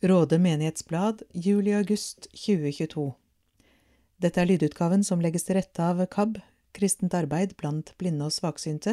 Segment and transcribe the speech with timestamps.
[0.00, 3.14] Råde menighetsblad, juli-august 2022
[4.22, 6.36] Dette er lydutgaven som legges til rette av KAB,
[6.70, 8.92] Kristent arbeid blant blinde og svaksynte,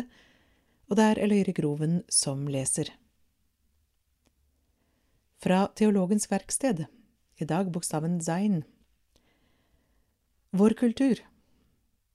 [0.90, 2.90] og det er Eløyre Groven som leser.
[5.46, 6.88] Fra Teologens verksted,
[7.38, 8.64] i dag bokstaven Zain.
[10.58, 11.22] Vår kultur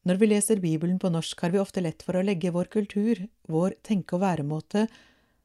[0.02, 3.22] Når vi leser Bibelen på norsk, har vi ofte lett for å legge vår kultur,
[3.46, 4.88] vår tenke- og væremåte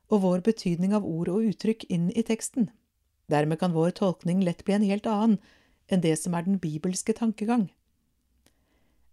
[0.09, 2.71] og vår betydning av ord og uttrykk inn i teksten.
[3.31, 5.39] Dermed kan vår tolkning lett bli en helt annen
[5.89, 7.69] enn det som er den bibelske tankegang.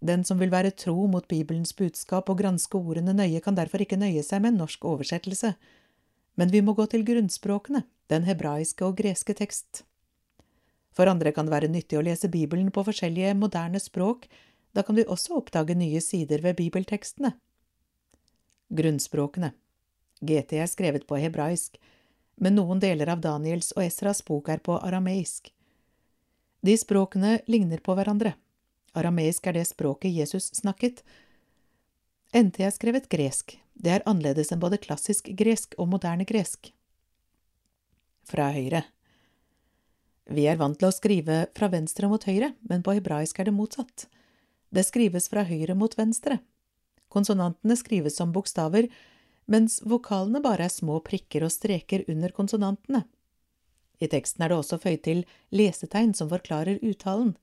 [0.03, 4.01] Den som vil være tro mot Bibelens budskap og granske ordene nøye, kan derfor ikke
[4.01, 5.53] nøye seg med en norsk oversettelse,
[6.35, 9.85] men vi må gå til grunnspråkene, den hebraiske og greske tekst.
[10.93, 14.27] For andre kan det være nyttig å lese Bibelen på forskjellige moderne språk,
[14.75, 17.35] da kan vi også oppdage nye sider ved bibeltekstene.
[18.73, 19.53] Grunnspråkene
[20.23, 21.79] GT er skrevet på hebraisk,
[22.37, 25.53] men noen deler av Daniels og Esras bok er på arameisk.
[26.63, 28.37] De språkene ligner på hverandre.
[28.95, 31.03] Arameisk er det språket Jesus snakket.
[32.33, 33.57] NT er skrevet gresk.
[33.75, 36.71] Det er annerledes enn både klassisk gresk og moderne gresk.
[38.29, 38.85] Fra høyre
[40.31, 43.57] Vi er vant til å skrive fra venstre mot høyre, men på hebraisk er det
[43.57, 44.07] motsatt.
[44.71, 46.39] Det skrives fra høyre mot venstre.
[47.13, 48.87] Konsonantene skrives som bokstaver,
[49.51, 53.05] mens vokalene bare er små prikker og streker under konsonantene.
[54.03, 57.35] I teksten er det også føyd til lesetegn som forklarer uttalen.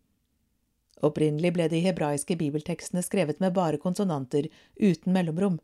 [1.05, 5.59] Opprinnelig ble de hebraiske bibeltekstene skrevet med bare konsonanter, uten mellomrom.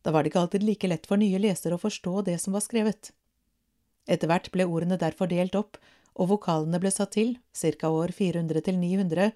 [0.00, 2.64] Da var det ikke alltid like lett for nye lesere å forstå det som var
[2.64, 3.12] skrevet.
[4.08, 5.76] Etter hvert ble ordene derfor delt opp,
[6.16, 7.90] og vokalene ble satt til, ca.
[7.92, 9.30] år 400 til 900,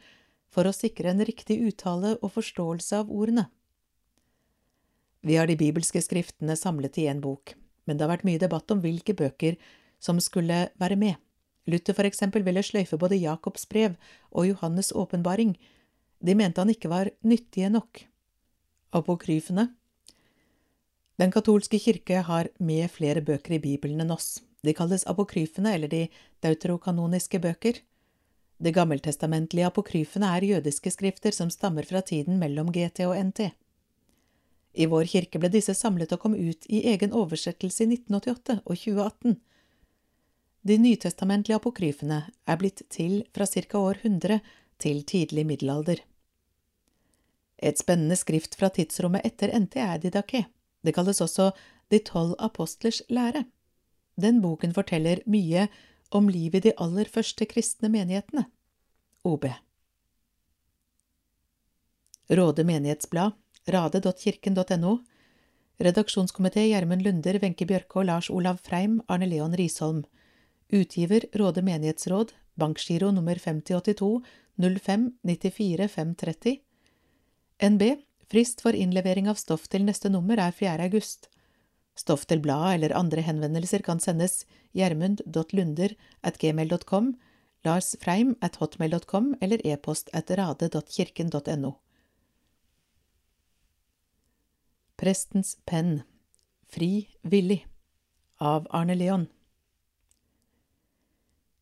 [0.48, 3.48] for å sikre en riktig uttale og forståelse av ordene.
[5.24, 7.54] Vi har de bibelske skriftene samlet i én bok,
[7.88, 9.56] men det har vært mye debatt om hvilke bøker
[10.02, 11.16] som skulle være med.
[11.64, 13.94] Luther for eksempel ville sløyfe både Jakobs brev
[14.30, 15.54] og Johannes' åpenbaring.
[16.20, 18.04] De mente han ikke var nyttige nok.
[18.92, 19.70] Apokryfene
[21.16, 24.42] Den katolske kirke har med flere bøker i Bibelen enn oss.
[24.64, 26.04] De kalles apokryfene eller de
[26.44, 27.80] deuterokanoniske bøker.
[28.60, 33.54] De gammeltestamentlige apokryfene er jødiske skrifter som stammer fra tiden mellom GT og NT.
[34.74, 38.74] I vår kirke ble disse samlet og kom ut i egen oversettelse i 1988 og
[38.74, 39.36] 2018.
[40.64, 43.78] De nytestamentlige apokryfene er blitt til fra ca.
[43.78, 44.40] år 100
[44.82, 46.00] til tidlig middelalder.
[47.62, 50.44] Et spennende skrift fra tidsrommet etter NT er Didaké.
[50.84, 51.52] Det kalles også
[51.92, 53.44] De tolv apostlers lære.
[54.16, 55.68] Den boken forteller mye
[56.10, 58.46] om livet i de aller første kristne menighetene.
[59.24, 59.44] OB.
[62.28, 63.32] Råde menighetsblad
[63.66, 64.98] rade.kirken.no
[65.78, 70.04] Redaksjonskomité Gjermund Lunder, Wenche Bjørke og Lars Olav Freim, Arne Leon Risholm.
[70.72, 74.22] Utgiver Råde menighetsråd, bankgiro nummer 5082
[74.56, 76.56] 05 94 530.
[77.62, 77.82] NB
[78.30, 80.78] Frist for innlevering av stoff til neste nummer er 4.
[80.88, 81.28] august.
[81.94, 87.14] Stoff til bladet eller andre henvendelser kan sendes gjermund.lunder at gmail.com,
[87.64, 91.76] Lars Freim at hotmail.com eller e-post at rade.kirken.no.
[94.96, 96.02] Prestens penn
[96.70, 97.64] Fri villig
[98.38, 99.24] av Arne Leon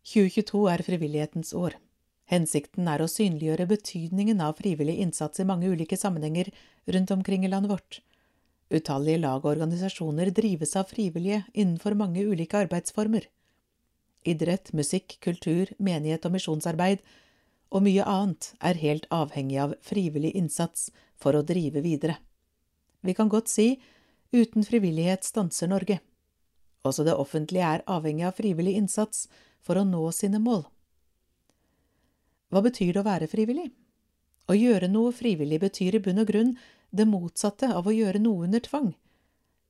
[0.04, 1.78] 2022 er frivillighetens år.
[2.28, 6.50] Hensikten er å synliggjøre betydningen av frivillig innsats i mange ulike sammenhenger
[6.92, 7.98] rundt omkring i landet vårt.
[8.69, 13.31] Utallige lag og organisasjoner drives av frivillige innenfor mange ulike arbeidsformer.
[14.28, 17.00] Idrett, musikk, kultur, menighet og misjonsarbeid
[17.72, 22.19] og mye annet er helt avhengig av frivillig innsats for å drive videre.
[23.03, 23.77] Vi kan godt si
[24.33, 26.01] uten frivillighet stanser Norge.
[26.87, 29.29] Også det offentlige er avhengig av frivillig innsats
[29.63, 30.65] for å nå sine mål.
[32.53, 33.71] Hva betyr det å være frivillig?
[34.51, 36.57] Å gjøre noe frivillig betyr i bunn og grunn
[36.91, 38.91] det motsatte av å gjøre noe under tvang,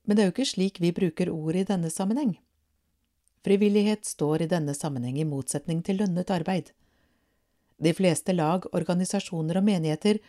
[0.03, 2.33] men det er jo ikke slik vi bruker ordet i denne sammenheng.
[3.43, 6.71] Frivillighet står i denne sammenheng i motsetning til lønnet arbeid.
[7.83, 10.19] De fleste lag, organisasjoner og menigheter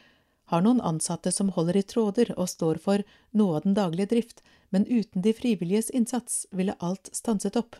[0.52, 4.42] har noen ansatte som holder i tråder og står for noe av den daglige drift,
[4.70, 7.76] men uten de frivilliges innsats ville alt stanset opp.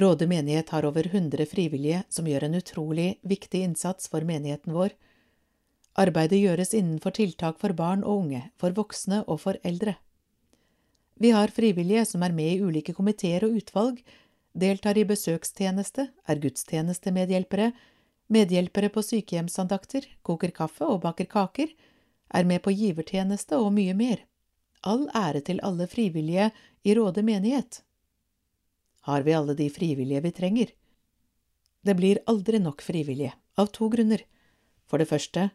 [0.00, 4.94] Råde menighet har over 100 frivillige som gjør en utrolig viktig innsats for menigheten vår.
[6.00, 9.96] Arbeidet gjøres innenfor tiltak for barn og unge, for voksne og for eldre.
[11.20, 13.98] Vi har frivillige som er med i ulike komiteer og utvalg,
[14.56, 17.72] deltar i besøkstjeneste, er gudstjenestemedhjelpere,
[18.30, 21.70] medhjelpere på sykehjemsandakter, koker kaffe og baker kaker,
[22.30, 24.24] er med på givertjeneste og mye mer.
[24.86, 26.50] All ære til alle frivillige
[26.86, 27.82] i Råde menighet.
[29.08, 30.72] Har vi alle de frivillige vi trenger?
[31.82, 34.22] Det blir aldri nok frivillige, av to grunner.
[34.86, 35.50] For det første,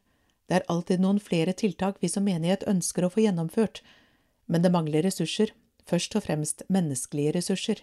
[0.50, 3.82] det er alltid noen flere tiltak vi som menighet ønsker å få gjennomført,
[4.46, 5.54] men det mangler ressurser,
[5.86, 7.82] først og fremst menneskelige ressurser.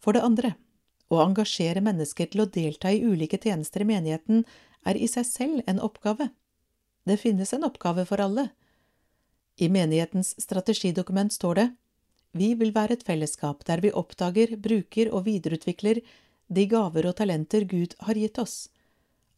[0.00, 0.54] For det andre,
[1.12, 4.44] å engasjere mennesker til å delta i ulike tjenester i menigheten
[4.88, 6.30] er i seg selv en oppgave.
[7.04, 8.48] Det finnes en oppgave for alle.
[9.60, 11.66] I menighetens strategidokument står det
[12.32, 16.00] Vi vil være et fellesskap der vi oppdager, bruker og videreutvikler
[16.48, 18.68] de gaver og talenter Gud har gitt oss.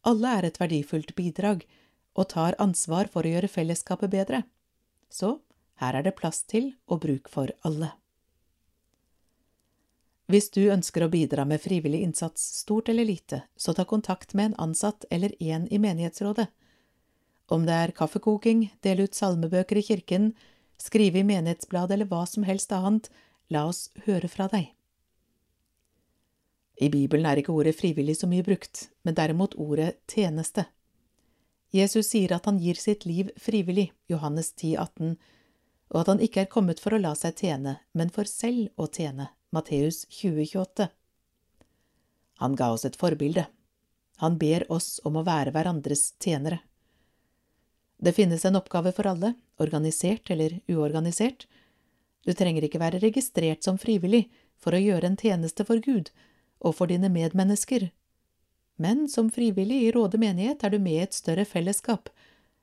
[0.07, 1.65] Alle er et verdifullt bidrag
[2.17, 4.43] og tar ansvar for å gjøre fellesskapet bedre.
[5.09, 5.39] Så
[5.81, 7.93] her er det plass til og bruk for alle.
[10.27, 14.51] Hvis du ønsker å bidra med frivillig innsats, stort eller lite, så ta kontakt med
[14.51, 16.49] en ansatt eller en i menighetsrådet.
[17.47, 20.33] Om det er kaffekoking, dele ut salmebøker i kirken,
[20.77, 23.07] skrive i menighetsbladet eller hva som helst annet,
[23.47, 24.73] la oss høre fra deg.
[26.77, 30.67] I Bibelen er ikke ordet frivillig så mye brukt, men derimot ordet tjeneste.
[31.71, 35.15] Jesus sier at han gir sitt liv frivillig, Johannes 10, 18,
[35.95, 38.91] og at han ikke er kommet for å la seg tjene, men for selv å
[38.91, 40.87] tjene, Matteus 2028.
[42.37, 43.45] Han ga oss et forbilde.
[44.17, 46.59] Han ber oss om å være hverandres tjenere.
[47.97, 51.47] Det finnes en oppgave for alle, organisert eller uorganisert.
[52.25, 54.27] Du trenger ikke være registrert som frivillig
[54.59, 56.11] for å gjøre en tjeneste for Gud
[56.59, 57.87] og for dine medmennesker.
[58.77, 62.11] Men som frivillig i Råde menighet er du med i et større fellesskap,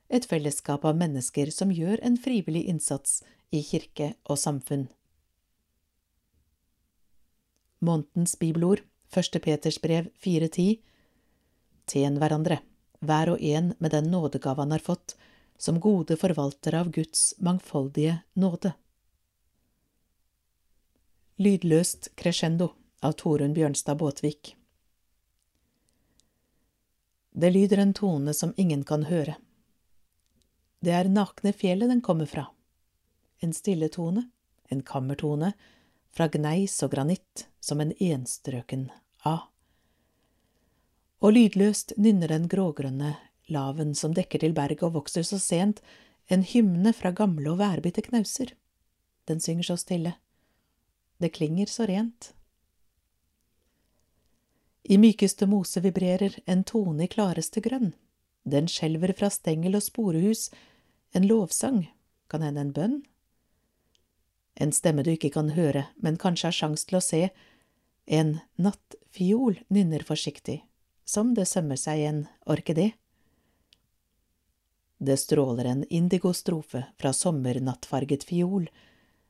[0.07, 4.85] et fellesskap av mennesker som gjør en frivillig innsats i kirke og samfunn.
[7.79, 8.81] Månedens bibelord,
[9.15, 9.41] 1.
[9.41, 10.79] Peters brev 4.10
[11.85, 12.59] Tjen hverandre
[13.05, 15.15] hver og en med den nådegave han har fått,
[15.57, 18.73] som gode forvaltere av Guds mangfoldige nåde.
[21.35, 24.55] Lydløst crescendo av Torunn Bjørnstad Båtvik
[27.31, 29.35] Det lyder en tone som ingen kan høre.
[30.79, 32.45] Det er nakne fjellet den kommer fra.
[33.43, 34.29] En stille tone,
[34.71, 35.51] en kammertone,
[36.15, 38.89] fra gneis og granitt, som en enstrøken
[39.25, 39.39] A
[41.25, 43.15] og lydløst nynner den grågrønne
[43.49, 45.81] laven som dekker til berget og vokser så sent,
[46.29, 48.51] en hymne fra gamle og værbitte knauser.
[49.29, 50.15] Den synger så stille.
[51.21, 52.33] Det klinger så rent.
[54.83, 57.93] I mykeste mose vibrerer en tone i klareste grønn.
[58.45, 60.51] Den skjelver fra stengel og sporehus,
[61.13, 61.87] en lovsang,
[62.29, 62.99] kan hende en bønn.
[64.55, 67.27] En stemme du ikke kan høre, men kanskje har sjans til å se,
[68.05, 70.61] en nattfiol nynner forsiktig
[71.05, 72.91] som det sømmer seg en orkidé.
[74.97, 78.69] Det stråler en indigostrofe fra sommernattfarget fiol,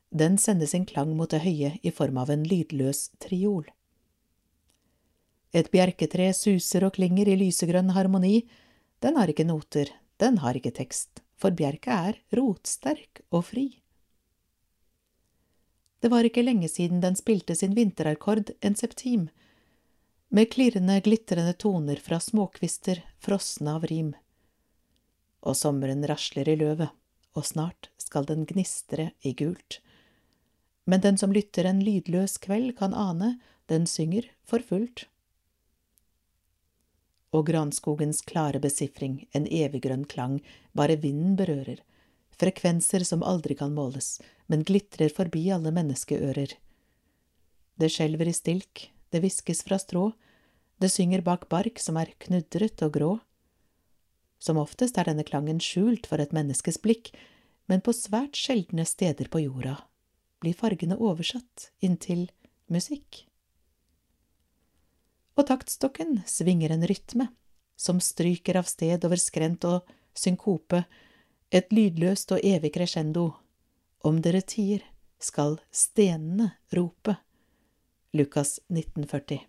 [0.09, 3.65] den sender sin klang mot det høye i form av en lydløs triol.
[5.55, 8.45] Et bjerketre suser og klinger i lysegrønn harmoni,
[9.03, 13.67] den har ikke noter, den har ikke tekst, for bjerket er rotsterk og fri.
[16.05, 19.23] Det var ikke lenge siden den spilte sin vinterrekord en septim,
[20.29, 24.11] med klirrende, glitrende toner fra småkvister frosne av rim.
[25.41, 26.93] Og sommeren rasler i løvet,
[27.33, 29.79] og snart skal den gnistre i gult.
[30.85, 35.07] Men den som lytter en lydløs kveld, kan ane, den synger for fullt.
[37.33, 40.37] Og granskogens klare besifring, en eviggrønn klang,
[40.77, 41.81] bare vinden berører,
[42.39, 46.55] frekvenser som aldri kan måles, men glitrer forbi alle menneskeører.
[47.75, 50.11] Det skjelver i stilk, det hviskes fra strå,
[50.79, 53.11] det synger bak bark som er knudret og grå.
[54.39, 57.13] Som oftest er denne klangen skjult for et menneskes blikk,
[57.71, 59.79] men på svært sjeldne steder på jorda
[60.43, 62.27] blir fargene oversatt inntil
[62.69, 63.23] musikk.
[65.35, 67.29] Og taktstokken svinger en rytme,
[67.75, 70.83] som stryker av sted over skrent og synkope,
[71.55, 73.29] et lydløst og evig crescendo.
[74.03, 74.81] Om dere tier,
[75.23, 77.15] skal stenene rope.
[78.15, 79.39] Lukas 1940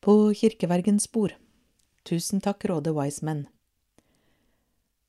[0.00, 1.36] På kirkevergens bord.
[2.02, 3.44] Tusen takk, Råde Wiseman.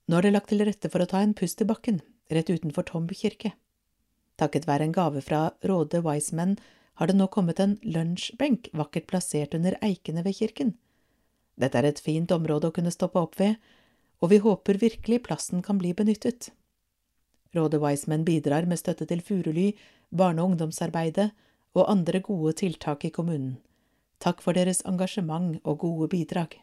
[0.06, 2.86] Nå er det lagt til rette for å ta en pust i bakken, rett utenfor
[2.86, 3.54] Tomb kirke.
[4.38, 6.54] Takket være en gave fra Råde Wiseman
[7.00, 10.74] har det nå kommet en lunsjbenk vakkert plassert under eikene ved kirken.
[11.60, 13.56] Dette er et fint område å kunne stoppe opp ved,
[14.22, 16.50] og vi håper virkelig plassen kan bli benyttet.
[17.52, 19.72] Råde Wiseman bidrar med støtte til Furuly,
[20.10, 21.30] barne- og ungdomsarbeidet
[21.74, 23.58] og andre gode tiltak i kommunen.
[24.22, 26.54] Takk for deres engasjement og gode bidrag.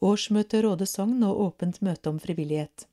[0.00, 2.86] Årsmøte Råde sogn og åpent møte om frivillighet.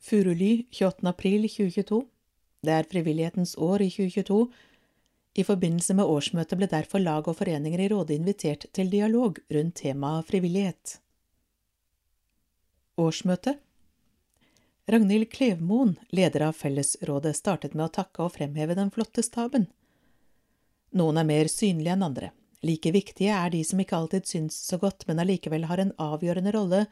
[0.00, 1.04] Furuly 28.
[1.08, 2.00] april 2022.
[2.64, 4.48] Det er frivillighetens år i 2022.
[5.34, 9.80] I forbindelse med årsmøtet ble derfor lag og foreninger i rådet invitert til dialog rundt
[9.82, 10.98] temaet frivillighet.
[13.02, 13.56] Årsmøte
[14.86, 19.66] Ragnhild Klevmoen, leder av Fellesrådet, startet med å takke og fremheve den flotte staben.
[20.94, 22.30] Noen er mer synlige enn andre.
[22.64, 26.52] Like viktige er de som ikke alltid syns så godt, men allikevel har en avgjørende
[26.54, 26.82] rolle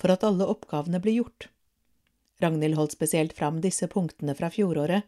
[0.00, 1.50] for at alle oppgavene blir gjort.
[2.40, 5.04] Ragnhild holdt spesielt fram disse punktene fra fjoråret.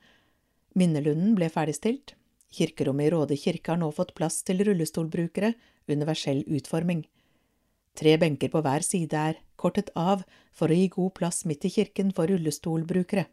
[0.77, 2.17] Minnelunden ble ferdigstilt.
[2.53, 5.55] Kirkerommet i Råde kirke har nå fått plass til rullestolbrukere,
[5.89, 7.07] universell utforming.
[7.99, 11.73] Tre benker på hver side er kortet av for å gi god plass midt i
[11.73, 13.27] kirken for rullestolbrukere.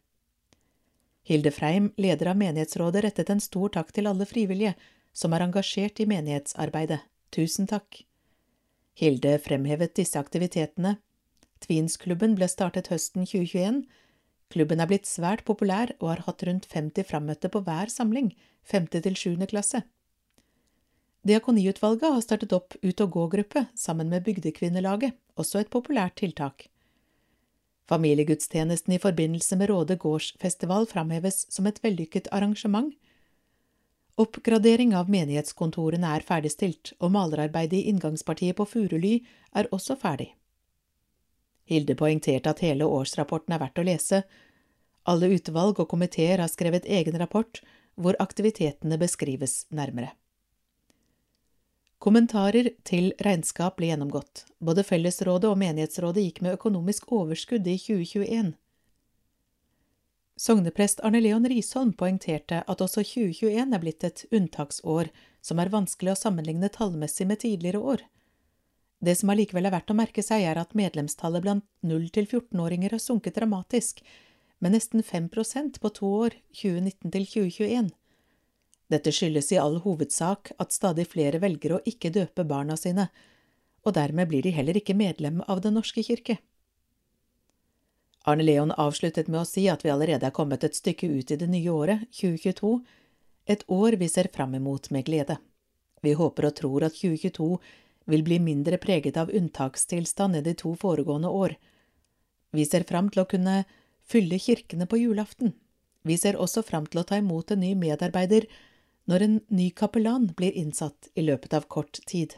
[1.30, 4.74] Hilde Freim, leder av menighetsrådet, rettet en stor takk til alle frivillige
[5.14, 7.02] som er engasjert i menighetsarbeidet.
[7.36, 8.02] Tusen takk.
[9.00, 10.98] Hilde fremhevet disse aktivitetene
[11.64, 13.84] Tvinsklubben ble startet høsten 2021.
[14.50, 18.32] Klubben er blitt svært populær og har hatt rundt 50 frammøtte på hver samling,
[18.66, 18.88] 5.
[18.96, 19.36] til 7.
[19.52, 19.84] klasse.
[21.28, 26.66] Diakoniutvalget har startet opp Ut og gå-gruppe sammen med Bygdekvinnelaget, også et populært tiltak.
[27.90, 32.94] Familiegudstjenesten i forbindelse med Råde gårdsfestival framheves som et vellykket arrangement.
[34.20, 39.20] Oppgradering av menighetskontorene er ferdigstilt, og malerarbeidet i inngangspartiet på Furuly
[39.54, 40.34] er også ferdig.
[41.70, 44.24] Hilde poengterte at hele årsrapporten er verdt å lese.
[45.10, 47.62] Alle utvalg og komiteer har skrevet egen rapport
[48.00, 50.16] hvor aktivitetene beskrives nærmere.
[52.00, 54.46] Kommentarer til regnskap ble gjennomgått.
[54.64, 58.54] Både Fellesrådet og Menighetsrådet gikk med økonomisk overskudd i 2021.
[60.40, 65.12] Sogneprest Arne Leon Risholm poengterte at også 2021 er blitt et unntaksår
[65.44, 68.06] som er vanskelig å sammenligne tallmessig med tidligere år.
[69.00, 72.96] Det som allikevel er verdt å merke seg, er at medlemstallet blant 0- til 14-åringer
[72.96, 74.04] har sunket dramatisk,
[74.60, 77.90] med nesten 5% på to år, 2019 til 2021.
[78.92, 83.08] Dette skyldes i all hovedsak at stadig flere velger å ikke døpe barna sine,
[83.88, 86.40] og dermed blir de heller ikke medlem av Den norske kirke.
[88.28, 91.38] Arne Leon avsluttet med å si at vi allerede er kommet et stykke ut i
[91.40, 92.74] det nye året, 2022,
[93.50, 95.40] et år vi ser fram imot med glede.
[96.04, 97.48] Vi håper og tror at 2022
[98.10, 101.56] vil bli mindre preget av unntakstilstand enn de to foregående år.
[102.52, 103.64] Vi ser fram til å kunne
[104.10, 105.54] fylle kirkene på julaften.
[106.02, 108.48] Vi ser også fram til å ta imot en ny medarbeider
[109.10, 112.36] når en ny kapellan blir innsatt i løpet av kort tid.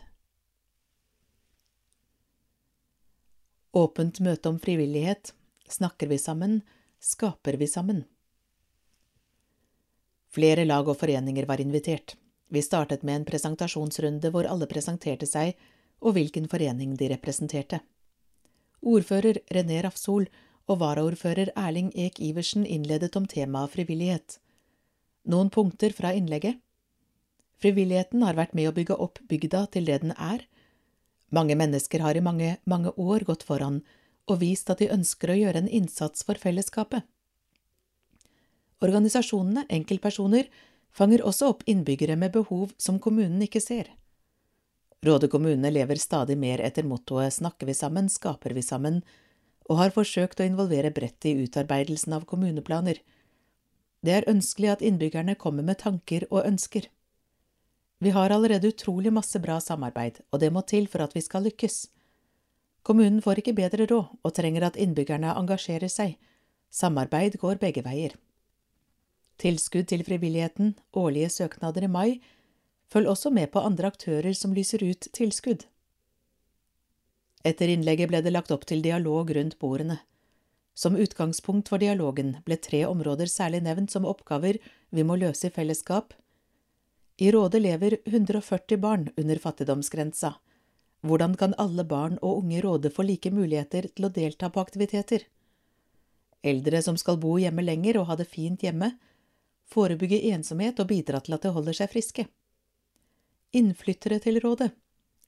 [3.71, 5.31] Åpent møte om frivillighet.
[5.71, 6.59] Snakker vi sammen,
[6.99, 8.03] skaper vi sammen.
[10.31, 12.17] Flere lag og foreninger var invitert.
[12.51, 15.55] Vi startet med en presentasjonsrunde hvor alle presenterte seg
[16.03, 17.79] og hvilken forening de representerte.
[18.81, 20.25] Ordfører René Rafsol
[20.67, 24.39] og varaordfører Erling Ek Iversen innledet om temaet frivillighet.
[25.31, 26.59] Noen punkter fra innlegget.
[27.61, 30.43] Frivilligheten har vært med å bygge opp bygda til det den er.
[31.31, 33.79] Mange mennesker har i mange, mange år gått foran
[34.27, 37.05] og vist at de ønsker å gjøre en innsats for fellesskapet.
[38.81, 40.49] Organisasjonene, enkeltpersoner,
[40.91, 43.89] fanger også opp innbyggere med behov som kommunen ikke ser.
[45.05, 49.01] Råde kommune lever stadig mer etter mottoet Snakker vi sammen, skaper vi sammen,
[49.69, 52.99] og har forsøkt å involvere bredt i utarbeidelsen av kommuneplaner.
[54.01, 56.89] Det er ønskelig at innbyggerne kommer med tanker og ønsker.
[58.01, 61.45] Vi har allerede utrolig masse bra samarbeid, og det må til for at vi skal
[61.45, 61.87] lykkes.
[62.81, 66.15] Kommunen får ikke bedre råd og trenger at innbyggerne engasjerer seg.
[66.73, 68.15] Samarbeid går begge veier.
[69.41, 72.09] Tilskudd til frivilligheten, årlige søknader i mai,
[72.93, 75.65] følg også med på andre aktører som lyser ut tilskudd.
[77.41, 79.97] Etter innlegget ble det lagt opp til dialog rundt bordene.
[80.77, 85.55] Som utgangspunkt for dialogen ble tre områder særlig nevnt som oppgaver vi må løse i
[85.55, 86.13] fellesskap.
[87.17, 90.35] I rådet lever 140 barn under fattigdomsgrensa.
[91.01, 94.61] Hvordan kan alle barn og unge i rådet få like muligheter til å delta på
[94.61, 95.25] aktiviteter?
[96.45, 98.93] Eldre som skal bo hjemme lenger og ha det fint hjemme,
[99.71, 102.27] forebygge ensomhet og bidra til at de holder seg friske.
[103.55, 104.71] Innflyttere til rådet.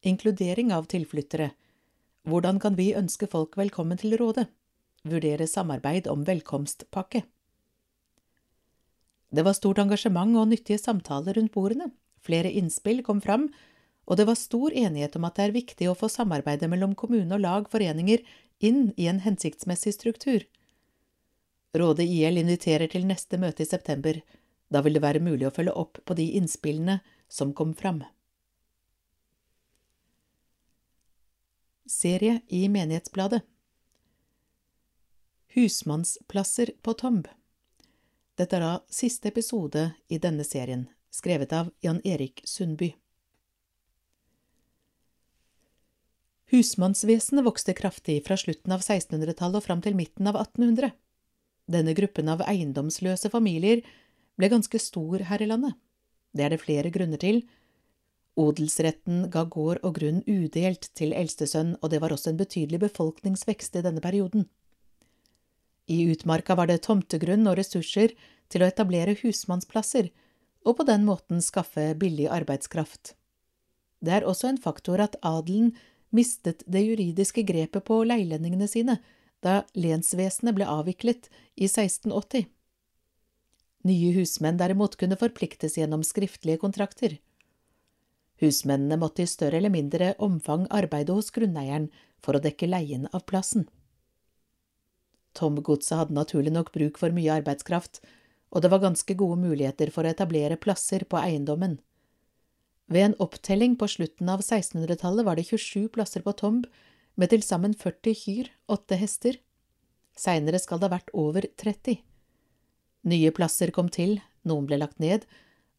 [0.03, 1.51] Inkludering av tilflyttere.
[2.27, 4.47] Hvordan kan vi ønske folk velkommen til rådet?
[5.03, 7.23] Vurdere samarbeid om velkomstpakke.
[9.33, 11.89] Det var stort engasjement og nyttige samtaler rundt bordene.
[12.23, 13.49] Flere innspill kom fram,
[14.07, 17.35] og det var stor enighet om at det er viktig å få samarbeidet mellom kommune
[17.35, 18.23] og lag foreninger
[18.63, 20.45] inn i en hensiktsmessig struktur.
[21.73, 24.19] Rådet IL inviterer til neste møte i september.
[24.69, 26.99] Da vil det være mulig å følge opp på de innspillene
[27.29, 28.03] som kom fram.
[31.89, 33.43] Serie i Menighetsbladet
[35.53, 37.27] Husmannsplasser på Tomb.
[38.37, 42.95] Dette er da siste episode i denne serien, skrevet av Jan Erik Sundby.
[46.49, 50.89] Husmannsvesenet vokste kraftig fra slutten av 1600-tallet og fram til midten av 1800.
[51.71, 53.83] Denne gruppen av eiendomsløse familier
[54.39, 55.77] ble ganske stor her i landet.
[56.33, 57.43] Det er det flere grunner til.
[58.39, 63.77] Odelsretten ga gård og grunn udelt til eldstesønn, og det var også en betydelig befolkningsvekst
[63.77, 64.47] i denne perioden.
[65.87, 68.15] I utmarka var det tomtegrunn og ressurser
[68.49, 70.09] til å etablere husmannsplasser,
[70.63, 73.13] og på den måten skaffe billig arbeidskraft.
[74.03, 75.73] Det er også en faktor at adelen
[76.13, 78.97] mistet det juridiske grepet på leilendingene sine
[79.43, 82.47] da lensvesenet ble avviklet i 1680.
[83.83, 87.17] Nye husmenn derimot kunne forpliktes gjennom skriftlige kontrakter.
[88.39, 91.89] Husmennene måtte i større eller mindre omfang arbeide hos grunneieren
[92.23, 93.67] for å dekke leien av plassen.
[95.37, 97.99] Tomgodset hadde naturlig nok bruk for mye arbeidskraft,
[98.53, 101.79] og det var ganske gode muligheter for å etablere plasser på eiendommen.
[102.87, 106.67] Ved en opptelling på slutten av 1600-tallet var det 27 plasser på Tomb,
[107.15, 109.37] med til sammen 40 kyr, åtte hester.
[110.17, 111.99] Seinere skal det ha vært over 30.
[113.09, 115.25] Nye plasser kom til, noen ble lagt ned,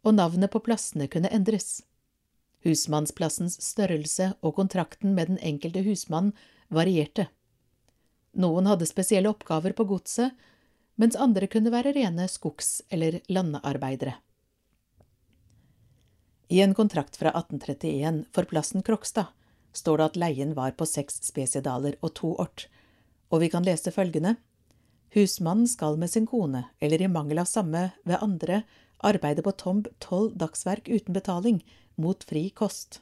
[0.04, 1.82] og navnet på plassene kunne endres.
[2.64, 6.32] Husmannsplassens størrelse og kontrakten med den enkelte husmann
[6.72, 7.28] varierte.
[8.34, 10.34] Noen hadde spesielle oppgaver på godset,
[11.00, 14.16] mens andre kunne være rene skogs- eller landarbeidere.
[16.48, 19.32] I en kontrakt fra 1831 for plassen Krokstad
[19.74, 22.68] står det at leien var på seks spesiedaler og to ort,
[23.30, 24.36] og vi kan lese følgende
[25.14, 28.64] Husmannen skal med sin kone, eller i mangel av samme ved andre,
[28.98, 31.60] arbeide på Tomb tolv dagsverk uten betaling,
[31.94, 32.98] mot fri kost.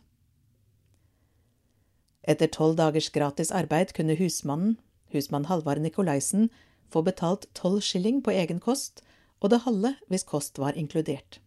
[2.29, 4.77] Etter tolv dagers gratis arbeid kunne husmannen,
[5.15, 6.51] husmann Halvard Nikolaisen,
[6.93, 9.01] få betalt tolv skilling på egen kost,
[9.41, 11.41] og det halve hvis kost var inkludert.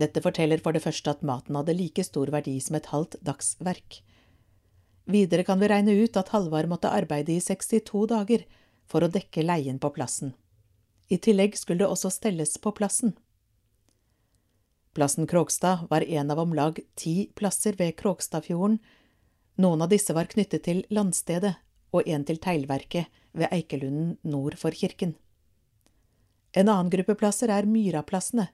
[0.00, 4.00] Dette forteller for det første at maten hadde like stor verdi som et halvt dagsverk.
[5.04, 8.46] Videre kan vi regne ut at Halvard måtte arbeide i 62 dager
[8.88, 10.32] for å dekke leien på plassen.
[11.12, 13.16] I tillegg skulle det også stelles på plassen.
[14.96, 18.78] Plassen Krogstad var en av om lag ti plasser ved Krogstadfjorden.
[19.60, 21.54] Noen av disse var knyttet til landstedet,
[21.92, 25.14] og en til teglverket ved Eikelunden nord for kirken.
[26.52, 28.48] En annen gruppe plasser er Myraplassene,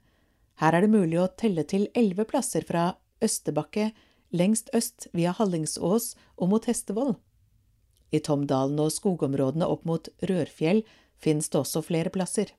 [0.59, 2.93] her er det mulig å telle til elleve plasser fra
[3.23, 3.91] Østebakke
[4.35, 7.15] lengst øst via Hallingsås og mot Hestevoll.
[8.11, 10.83] I Tomdalen og skogområdene opp mot Rørfjell
[11.21, 12.51] finnes det også flere plasser.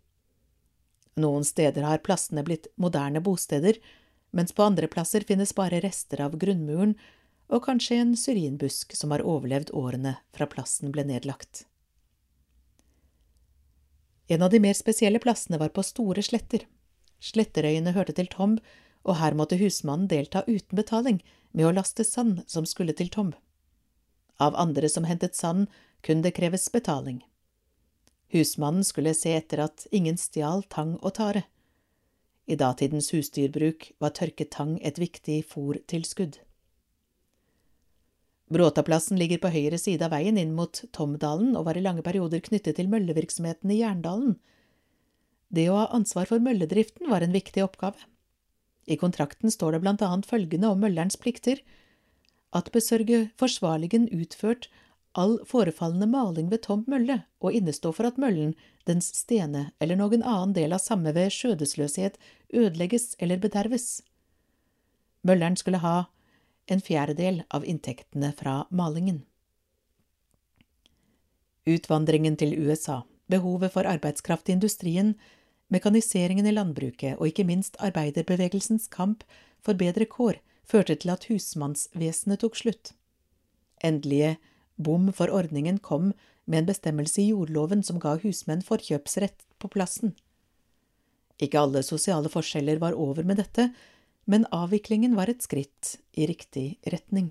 [1.21, 3.79] Noen steder har plassene blitt moderne bosteder,
[4.31, 6.95] mens på andre plasser finnes bare rester av grunnmuren
[7.51, 11.67] og kanskje en syrinbusk som har overlevd årene fra plassen ble nedlagt.
[14.31, 16.63] En av de mer spesielle plassene var på Store Sletter.
[17.21, 18.59] Sletterøyene hørte til Tom,
[19.05, 21.21] og her måtte husmannen delta uten betaling
[21.53, 23.33] med å laste sand som skulle til Tom.
[24.41, 25.69] Av andre som hentet sand,
[26.01, 27.21] kunne det kreves betaling.
[28.33, 31.45] Husmannen skulle se etter at ingen stjal tang og tare.
[32.47, 36.39] I datidens husdyrbruk var tørket tang et viktig fòrtilskudd.
[38.51, 42.43] Bråtaplassen ligger på høyre side av veien inn mot Tomdalen og var i lange perioder
[42.43, 44.35] knyttet til møllevirksomheten i Jerndalen,
[45.51, 47.99] det å ha ansvar for mølledriften var en viktig oppgave.
[48.87, 51.61] I kontrakten står det blant annet følgende om møllerens plikter
[52.57, 54.71] at besørge forsvarligen utført
[55.19, 58.55] all forefallende maling ved tomt mølle og innestå for at møllen,
[58.87, 62.19] dens stene eller noen annen del av samme ved skjødesløshet
[62.55, 64.01] ødelegges eller bederves.
[65.27, 65.97] Mølleren skulle ha
[66.71, 69.25] en fjerdedel av inntektene fra malingen.
[71.67, 75.15] Utvandringen til USA, behovet for arbeidskraft i industrien,
[75.71, 79.23] Mekaniseringen i landbruket og ikke minst arbeiderbevegelsens kamp
[79.63, 82.93] for bedre kår førte til at husmannsvesenet tok slutt.
[83.87, 84.37] Endelige
[84.77, 86.11] bom for ordningen kom
[86.51, 90.17] med en bestemmelse i jordloven som ga husmenn forkjøpsrett på plassen.
[91.41, 93.71] Ikke alle sosiale forskjeller var over med dette,
[94.27, 97.31] men avviklingen var et skritt i riktig retning.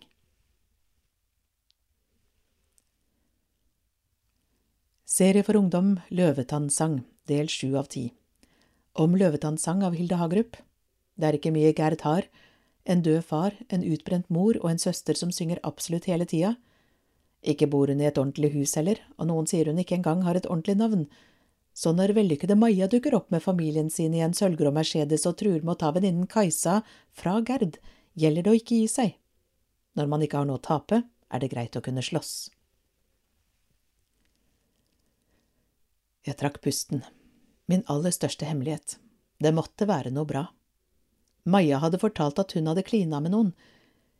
[5.10, 8.08] Serie for ungdom Løvetannsang, del sju av ti
[9.00, 10.58] om Løvetannsang av Hilde Hagerup.
[11.16, 12.26] Det er ikke mye Gerd har.
[12.90, 16.56] En død far, en utbrent mor og en søster som synger absolutt hele tida.
[17.40, 20.36] Ikke bor hun i et ordentlig hus heller, og noen sier hun ikke engang har
[20.36, 21.06] et ordentlig navn.
[21.72, 25.64] Så når vellykkede Maja dukker opp med familien sin i en sølvgrå Mercedes og truer
[25.64, 26.82] med å ta venninnen Kajsa
[27.16, 27.78] fra Gerd,
[28.20, 29.14] gjelder det å ikke gi seg.
[29.96, 32.50] Når man ikke har noe å tape, er det greit å kunne slåss.
[36.28, 37.06] Jeg trakk pusten.
[37.70, 38.98] Min aller største hemmelighet.
[39.38, 40.48] Det måtte være noe bra.
[41.46, 43.52] Maja hadde fortalt at hun hadde klina med noen.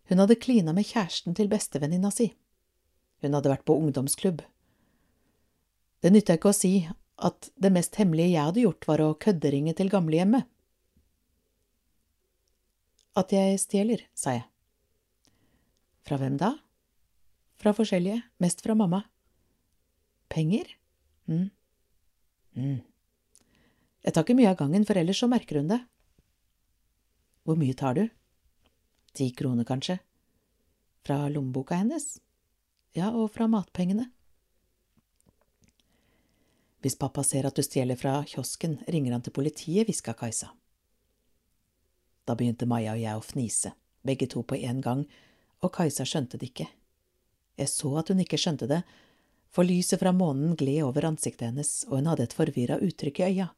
[0.10, 2.32] Hun hadde klina med kjæresten til bestevenninna si.
[3.24, 4.44] Hun hadde vært på ungdomsklubb.
[6.00, 6.74] Det nytta ikke å si
[7.20, 10.48] at det mest hemmelige jeg hadde gjort, var å kødderinge til gamlehjemmet.
[13.20, 14.46] At jeg stjeler, sa jeg.
[16.08, 16.54] Fra hvem da?
[17.60, 19.04] Fra forskjellige, mest fra mamma.
[20.32, 20.70] Penger?
[21.26, 21.50] mm.
[22.56, 22.78] mm.
[24.10, 25.84] Jeg tar ikke mye av gangen, for ellers så merker hun det.
[27.46, 28.08] Hvor mye tar du?
[29.14, 30.00] Ti kroner, kanskje.
[31.06, 32.16] Fra lommeboka hennes?
[32.98, 34.08] Ja, og fra matpengene.
[36.82, 40.50] Hvis pappa ser at du stjeler fra kiosken, ringer han til politiet, hviska Kajsa.
[42.26, 45.06] Da begynte Maja og jeg å fnise, begge to på en gang,
[45.62, 46.66] og Kajsa skjønte det ikke.
[47.62, 48.82] Jeg så at hun ikke skjønte det,
[49.54, 53.30] for lyset fra månen gled over ansiktet hennes, og hun hadde et forvirra uttrykk i
[53.30, 53.52] øya.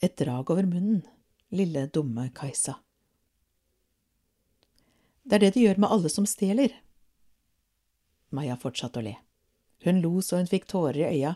[0.00, 1.02] Et drag over munnen.
[1.48, 2.78] Lille, dumme Kajsa.
[5.22, 6.72] Det er det de gjør med alle som stjeler.
[8.32, 9.16] Maja fortsatte å le.
[9.84, 11.34] Hun lo så hun fikk tårer i øya.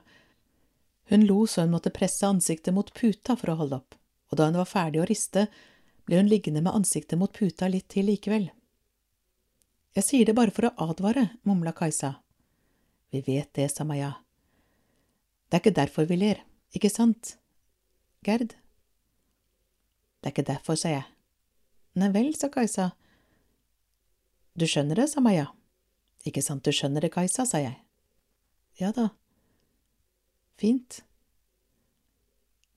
[1.13, 3.99] Hun lo så hun måtte presse ansiktet mot puta for å holde opp,
[4.31, 5.47] og da hun var ferdig å riste,
[6.09, 8.49] ble hun liggende med ansiktet mot puta litt til likevel.
[9.95, 12.15] Jeg sier det bare for å advare, mumla Kajsa.
[13.13, 14.15] Vi vet det, sa Maja.
[15.49, 16.41] Det er ikke derfor vi ler,
[16.75, 17.37] ikke sant,
[18.25, 18.55] Gerd?
[20.21, 21.05] Det er ikke derfor, sa jeg.
[22.01, 22.91] Nei vel, sa Kajsa.
[24.57, 25.51] Du skjønner det, sa Maja.
[26.25, 27.77] Ikke sant du skjønner det, Kajsa, sa jeg.
[28.81, 29.11] Ja da.
[30.59, 31.03] Fint.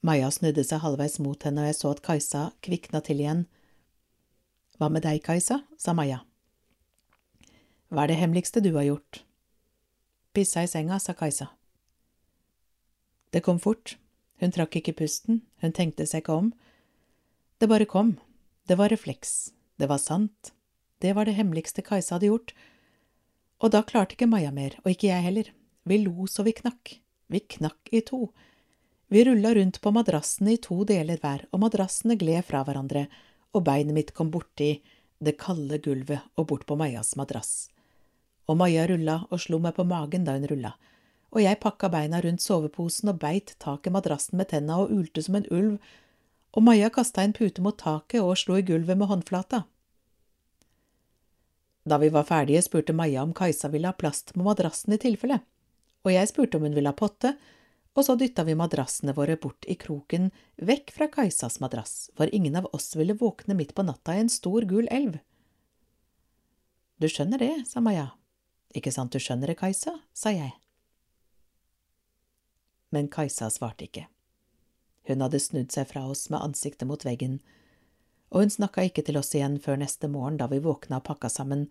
[0.05, 3.45] Maja snudde seg halvveis mot henne, og jeg så at Kajsa kvikna til igjen.
[4.77, 5.62] Hva med deg, Kajsa?
[5.79, 6.25] sa Maja.
[7.88, 9.21] Hva er det hemmeligste du har gjort?
[10.36, 11.47] Pissa i senga, sa Kajsa.
[13.31, 13.95] Det kom fort,
[14.41, 16.52] hun trakk ikke pusten, hun tenkte seg ikke om.
[17.58, 18.15] Det bare kom,
[18.69, 20.54] det var refleks, det var sant,
[21.02, 22.54] det var det hemmeligste Kajsa hadde gjort,
[23.62, 25.50] og da klarte ikke Maja mer, og ikke jeg heller,
[25.88, 26.97] vi lo så vi knakk,
[27.32, 28.28] vi knakk i to.
[29.08, 33.08] Vi rulla rundt på madrassene i to deler hver, og madrassene gled fra hverandre,
[33.56, 34.76] og beinet mitt kom borti
[35.23, 37.69] det kalde gulvet og bort på Majas madrass.
[38.47, 40.76] Og Maja rulla og slo meg på magen da hun rulla,
[41.33, 45.23] og jeg pakka beina rundt soveposen og beit tak i madrassen med tenna og ulte
[45.23, 45.79] som en ulv,
[46.55, 49.65] og Maja kasta en pute mot taket og slo i gulvet med håndflata.
[51.87, 55.39] Da vi var ferdige, spurte Maja om Kajsa ville ha plast på madrassen i tilfelle,
[56.03, 57.35] og jeg spurte om hun ville ha potte,
[57.97, 62.59] og så dytta vi madrassene våre bort i kroken, vekk fra Kajsas madrass, for ingen
[62.59, 65.17] av oss ville våkne midt på natta i en stor, gul elv.
[66.97, 68.11] Du skjønner det, sa Maja.
[68.75, 70.53] Ikke sant du skjønner det, Kajsa, sa jeg.
[72.91, 74.06] Men Kajsa svarte ikke.
[75.08, 77.39] Hun hadde snudd seg fra oss med ansiktet mot veggen,
[78.32, 81.30] og hun snakka ikke til oss igjen før neste morgen da vi våkna og pakka
[81.32, 81.67] sammen,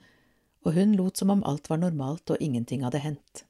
[0.64, 3.44] og hun lot som om alt var normalt og ingenting hadde hendt.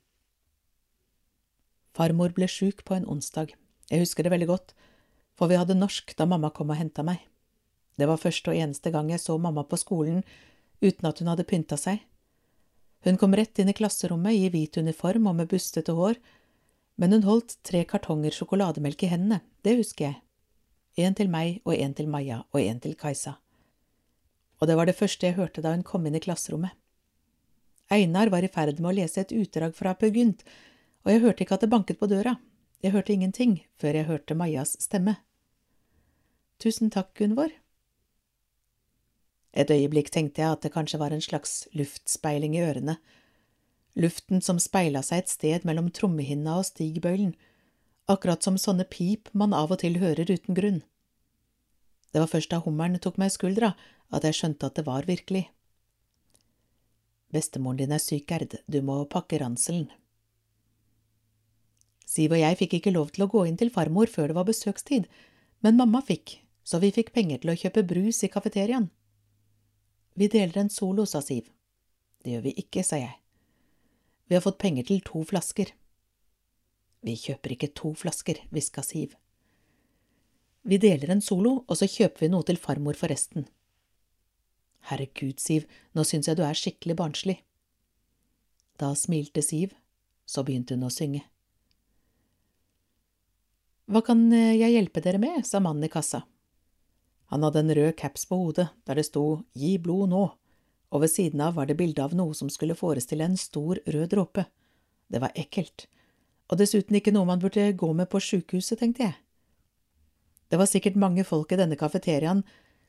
[1.96, 3.54] Farmor ble sjuk på en onsdag,
[3.90, 4.74] jeg husker det veldig godt,
[5.38, 7.22] for vi hadde norsk da mamma kom og henta meg.
[7.96, 10.24] Det var første og eneste gang jeg så mamma på skolen
[10.82, 12.02] uten at hun hadde pynta seg.
[13.06, 16.18] Hun kom rett inn i klasserommet i hvit uniform og med bustete hår,
[16.96, 20.20] men hun holdt tre kartonger sjokolademelk i hendene, det husker jeg.
[20.96, 23.36] En til meg og en til Maja og en til Kajsa.
[24.60, 26.72] Og det var det første jeg hørte da hun kom inn i klasserommet.
[27.92, 30.42] Einar var i ferd med å lese et utdrag fra Per Gynt,
[31.04, 32.34] og jeg hørte ikke at det banket på døra,
[32.82, 35.18] jeg hørte ingenting før jeg hørte Majas stemme.
[36.58, 37.52] Tusen takk, Gunvor.
[39.56, 42.96] Et øyeblikk tenkte jeg at det kanskje var en slags luftspeiling i ørene,
[43.96, 47.34] luften som speila seg et sted mellom trommehinna og stigbøylen,
[48.12, 50.82] akkurat som sånne pip man av og til hører uten grunn.
[52.12, 53.74] Det var først da hummeren tok meg i skuldra
[54.14, 55.48] at jeg skjønte at det var virkelig.
[57.34, 59.88] Bestemoren din er syk, Gerd, du må pakke ranselen.
[62.06, 64.46] Siv og jeg fikk ikke lov til å gå inn til farmor før det var
[64.46, 65.08] besøkstid,
[65.66, 68.88] men mamma fikk, så vi fikk penger til å kjøpe brus i kafeteriaen.
[70.16, 71.50] Vi deler en solo, sa Siv.
[72.22, 73.12] Det gjør vi ikke, sa jeg.
[74.26, 75.70] Vi har fått penger til to flasker.
[77.06, 79.14] Vi kjøper ikke to flasker, hviska Siv.
[80.66, 83.46] Vi deler en solo, og så kjøper vi noe til farmor for resten.
[84.90, 87.36] Herregud, Siv, nå syns jeg du er skikkelig barnslig.
[88.82, 89.76] Da smilte Siv,
[90.26, 91.22] så begynte hun å synge.
[93.86, 95.46] Hva kan jeg hjelpe dere med?
[95.46, 96.24] sa mannen i kassa.
[97.30, 100.24] Han hadde en rød caps på hodet der det sto Gi blod nå,
[100.90, 104.08] og ved siden av var det bilde av noe som skulle forestille en stor rød
[104.14, 104.46] dråpe.
[105.08, 105.86] Det var ekkelt,
[106.50, 109.16] og dessuten ikke noe man burde gå med på sjukehuset, tenkte jeg.
[110.48, 112.44] Det var sikkert mange folk i denne kafeteriaen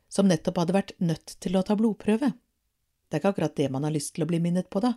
[0.09, 2.31] som nettopp hadde vært nødt til å ta blodprøve.
[3.07, 4.93] Det er ikke akkurat det man har lyst til å bli minnet på, da,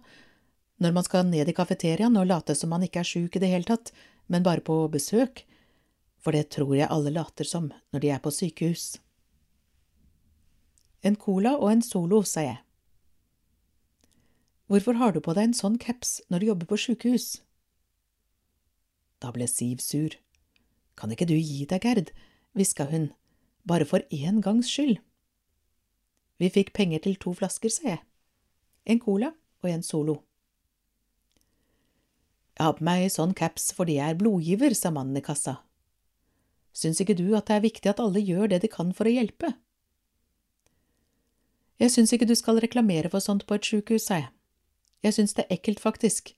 [0.80, 3.50] når man skal ned i kafeteriaen og late som man ikke er sjuk i det
[3.52, 3.92] hele tatt,
[4.32, 5.44] men bare på besøk,
[6.20, 8.98] for det tror jeg alle later som når de er på sykehus.
[11.00, 12.58] En cola og en Solo, sa jeg.
[14.70, 17.40] Hvorfor har du på deg en sånn caps når du jobber på sykehus?
[19.18, 20.14] Da ble Siv sur.
[20.94, 22.12] Kan ikke du gi deg, Gerd,
[22.54, 23.08] hviska hun,
[23.66, 25.02] bare for én gangs skyld.
[26.38, 28.02] Vi fikk penger til to flasker, sa jeg.
[28.86, 30.20] En cola og en Solo.
[32.54, 35.58] Jeg har på meg sånn caps fordi jeg er blodgiver, sa mannen i kassa.
[36.70, 39.18] Syns ikke du at det er viktig at alle gjør det de kan for å
[39.18, 39.56] hjelpe?
[41.82, 44.36] Jeg syns ikke du skal reklamere for sånt på et sjukehus, sa jeg.
[45.04, 46.34] Jeg syns det er ekkelt, faktisk.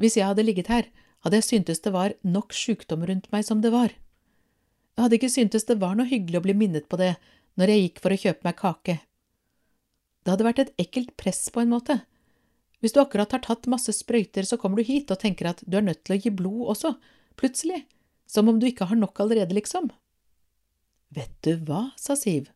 [0.00, 0.88] Hvis jeg hadde ligget her,
[1.22, 3.92] hadde jeg syntes det var nok sykdom rundt meg som det var.
[4.96, 7.14] Jeg hadde ikke syntes det var noe hyggelig å bli minnet på det
[7.60, 8.96] når jeg gikk for å kjøpe meg kake.
[10.22, 12.00] Det hadde vært et ekkelt press på en måte.
[12.82, 15.76] Hvis du akkurat har tatt masse sprøyter, så kommer du hit og tenker at du
[15.78, 16.96] er nødt til å gi blod også,
[17.38, 17.84] plutselig,
[18.26, 19.90] som om du ikke har nok allerede, liksom.
[21.14, 22.48] Vet du hva, sa Siv.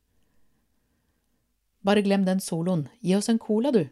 [1.87, 3.85] Bare glem den soloen, gi oss en cola, du.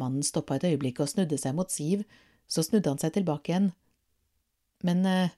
[0.00, 2.04] Mannen stoppa et øyeblikk og snudde seg mot Siv,
[2.50, 3.70] så snudde han seg tilbake igjen.
[4.84, 5.34] Men eh,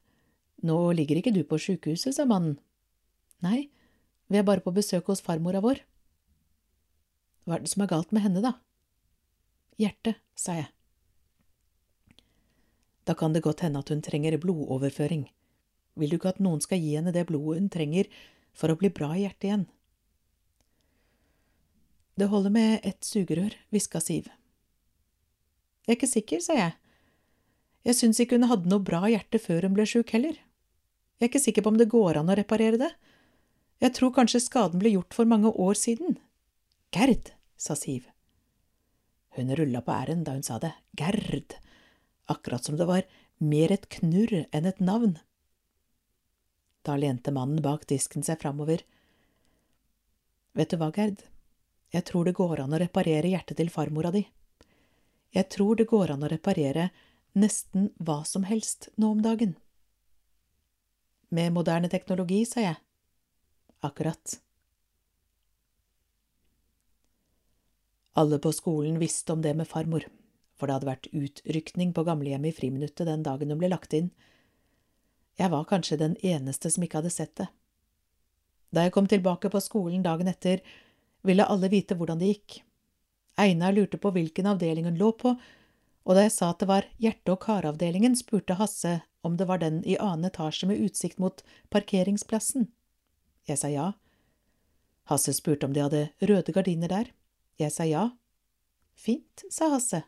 [0.66, 2.56] nå ligger ikke du på sjukehuset, sa mannen.
[3.44, 3.68] Nei,
[4.32, 5.82] vi er bare på besøk hos farmora vår.
[7.46, 8.56] Hva er det som er galt med henne, da?
[9.78, 10.70] Hjertet, sa jeg.
[13.06, 15.28] Da kan det godt hende at hun trenger blodoverføring.
[15.96, 18.08] Vil du ikke at noen skal gi henne det blodet hun trenger
[18.56, 19.66] for å bli bra i hjertet igjen?
[22.16, 24.30] Det holder med ett sugerør, hviska Siv.
[25.86, 26.74] Jeg er ikke sikker, sa jeg.
[27.86, 30.34] Jeg syns ikke hun hadde noe bra hjerte før hun ble sjuk heller.
[31.16, 32.90] Jeg er ikke sikker på om det går an å reparere det.
[33.80, 36.18] Jeg tror kanskje skaden ble gjort for mange år siden.
[36.96, 38.08] Gerd, sa Siv.
[39.36, 41.54] Hun rulla på r-en da hun sa det, Gerd,
[42.32, 43.06] akkurat som det var
[43.38, 45.18] mer et knurr enn et navn.
[46.82, 48.82] Da lente mannen bak disken seg framover.
[50.56, 51.22] Vet du hva, Gerd,
[51.92, 54.24] jeg tror det går an å reparere hjertet til farmora di.
[55.36, 56.88] Jeg tror det går an å reparere
[57.36, 59.52] nesten hva som helst nå om dagen.
[61.28, 62.78] Med moderne teknologi, sa jeg.
[63.84, 64.38] Akkurat.
[68.16, 70.06] Alle på skolen visste om det med farmor,
[70.56, 74.08] for det hadde vært utrykning på gamlehjemmet i friminuttet den dagen hun ble lagt inn.
[75.36, 77.50] Jeg var kanskje den eneste som ikke hadde sett det.
[78.72, 80.64] Da jeg kom tilbake på skolen dagen etter,
[81.26, 82.62] ville alle vite hvordan det gikk.
[83.36, 85.34] Einar lurte på hvilken avdeling hun lå på,
[86.06, 89.58] og da jeg sa at det var hjerte- og karavdelingen, spurte Hasse om det var
[89.58, 91.42] den i annen etasje med utsikt mot
[91.74, 92.68] parkeringsplassen.
[93.46, 93.92] Jeg sa ja.
[95.10, 97.10] Hasse spurte om de hadde røde gardiner der.
[97.58, 98.10] Jeg sa ja.
[98.94, 100.04] Fint, sa Hasse.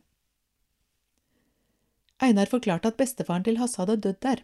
[2.23, 4.43] Einar forklarte at bestefaren til Hasse hadde dødd der.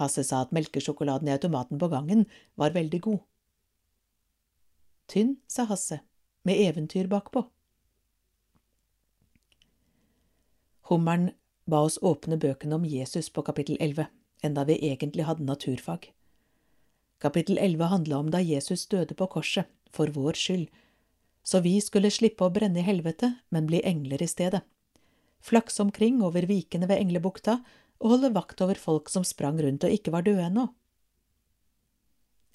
[0.00, 3.20] Hasse sa at melkesjokoladen i automaten på gangen var veldig god.
[5.12, 6.00] Tynn, sa Hasse,
[6.48, 7.44] med eventyr bakpå.
[10.92, 11.30] Hummeren
[11.64, 14.10] ba oss åpne bøkene om Jesus på kapittel 11,
[14.44, 16.10] enda vi egentlig hadde naturfag.
[17.22, 20.66] Kapittel 11 handla om da Jesus døde på korset, for vår skyld,
[21.42, 24.60] så vi skulle slippe å brenne i helvete, men bli engler i stedet.
[25.40, 27.62] Flakse omkring over vikene ved Englebukta
[28.02, 30.68] og holde vakt over folk som sprang rundt og ikke var døde ennå.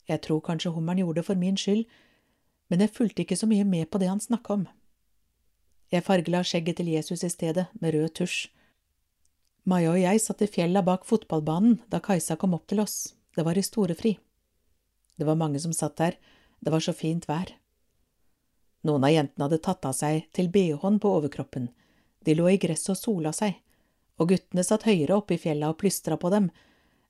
[0.08, 1.88] Jeg tror kanskje hummeren gjorde det for min skyld,
[2.70, 4.68] men jeg fulgte ikke så mye med på det han snakka om.
[5.88, 8.50] Jeg fargela skjegget til Jesus i stedet, med rød tusj.
[9.68, 13.44] Maja og jeg satt i fjella bak fotballbanen da Kajsa kom opp til oss, det
[13.48, 14.18] var i storefri.
[15.16, 16.18] Det var mange som satt der,
[16.60, 17.54] det var så fint vær.
[18.88, 21.70] Noen av jentene hadde tatt av seg til bh-en på overkroppen,
[22.24, 23.56] de lå i gresset og sola seg,
[24.20, 26.50] og guttene satt høyere oppe i fjella og plystra på dem,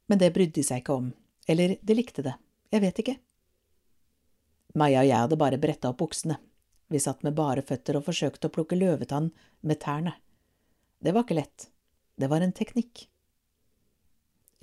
[0.07, 1.11] men det brydde de seg ikke om,
[1.49, 2.35] eller de likte det,
[2.73, 3.17] jeg vet ikke.
[4.77, 6.37] Maja og jeg hadde bare bretta opp buksene,
[6.87, 10.15] vi satt med bare føtter og forsøkte å plukke løvetann med tærne.
[11.03, 11.67] Det var ikke lett,
[12.17, 13.07] det var en teknikk.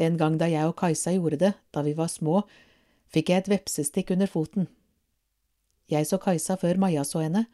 [0.03, 2.43] En gang da jeg og Kajsa gjorde det, da vi var små,
[3.13, 4.67] fikk jeg et vepsestikk under foten.
[5.93, 7.45] Jeg så Kajsa før Maja så henne,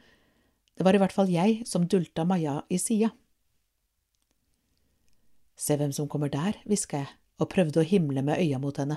[0.79, 3.11] det var i hvert fall jeg som dulta Maja i sida.
[5.61, 8.97] Se hvem som kommer der, hviska jeg og prøvde å himle med øya mot henne.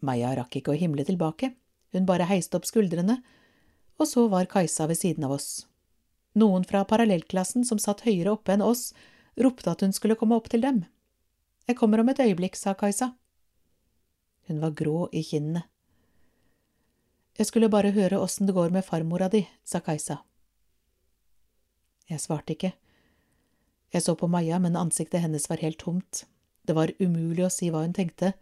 [0.00, 1.52] Maja rakk ikke å himle tilbake,
[1.92, 3.18] hun bare heiste opp skuldrene
[4.02, 5.64] og så var Kajsa ved siden av oss.
[6.34, 8.90] Noen fra parallellklassen som satt høyere oppe enn oss,
[9.38, 10.84] ropte at hun skulle komme opp til dem.
[11.68, 13.12] Jeg kommer om et øyeblikk, sa Kajsa.
[14.48, 15.68] Hun var grå i kinnene.
[17.38, 20.18] Jeg skulle bare høre åssen det går med farmora di, sa Kajsa.
[22.10, 22.72] Jeg svarte ikke.
[23.92, 26.24] Jeg så på Maja, men ansiktet hennes var helt tomt.
[26.66, 28.34] Det var umulig å si hva hun tenkte.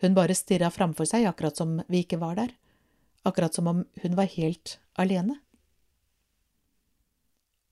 [0.00, 2.52] Hun bare stirra framfor seg, akkurat som vi ikke var der,
[3.22, 5.38] akkurat som om hun var helt alene.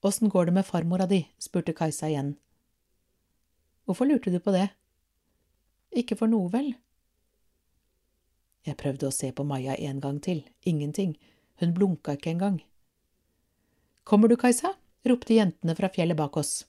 [0.01, 1.29] Åssen går det med farmora di?
[1.39, 2.37] spurte Kajsa igjen.
[3.85, 4.69] Hvorfor lurte du på det?
[5.91, 6.75] Ikke for noe, vel?
[8.69, 11.17] Jeg prøvde å se på Maja en gang til, ingenting,
[11.59, 12.61] hun blunka ikke engang.
[14.05, 14.75] Kommer du, Kajsa?
[15.09, 16.67] ropte jentene fra fjellet bak oss.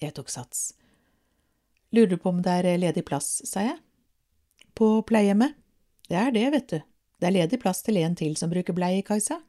[0.00, 0.72] Jeg tok sats.
[1.92, 3.78] Lurer du på om det er ledig plass, sa jeg.
[4.76, 5.54] På pleiehjemmet?
[6.08, 6.78] Det er det, vet du.
[7.16, 9.40] Det er ledig plass til en til som bruker bleie, Kajsa.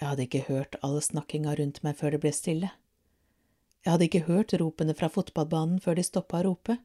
[0.00, 2.72] Jeg hadde ikke hørt all snakkinga rundt meg før det ble stille.
[3.82, 6.76] Jeg hadde ikke hørt ropene fra fotballbanen før de stoppa å rope.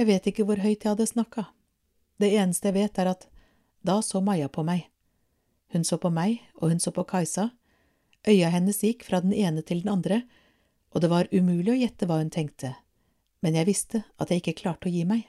[0.00, 1.46] Jeg vet ikke hvor høyt jeg hadde snakka.
[2.18, 3.28] Det eneste jeg vet, er at
[3.84, 4.88] da så Maja på meg.
[5.74, 7.50] Hun så på meg, og hun så på Kajsa.
[8.24, 10.22] Øya hennes gikk fra den ene til den andre,
[10.94, 12.72] og det var umulig å gjette hva hun tenkte,
[13.44, 15.26] men jeg visste at jeg ikke klarte å gi meg.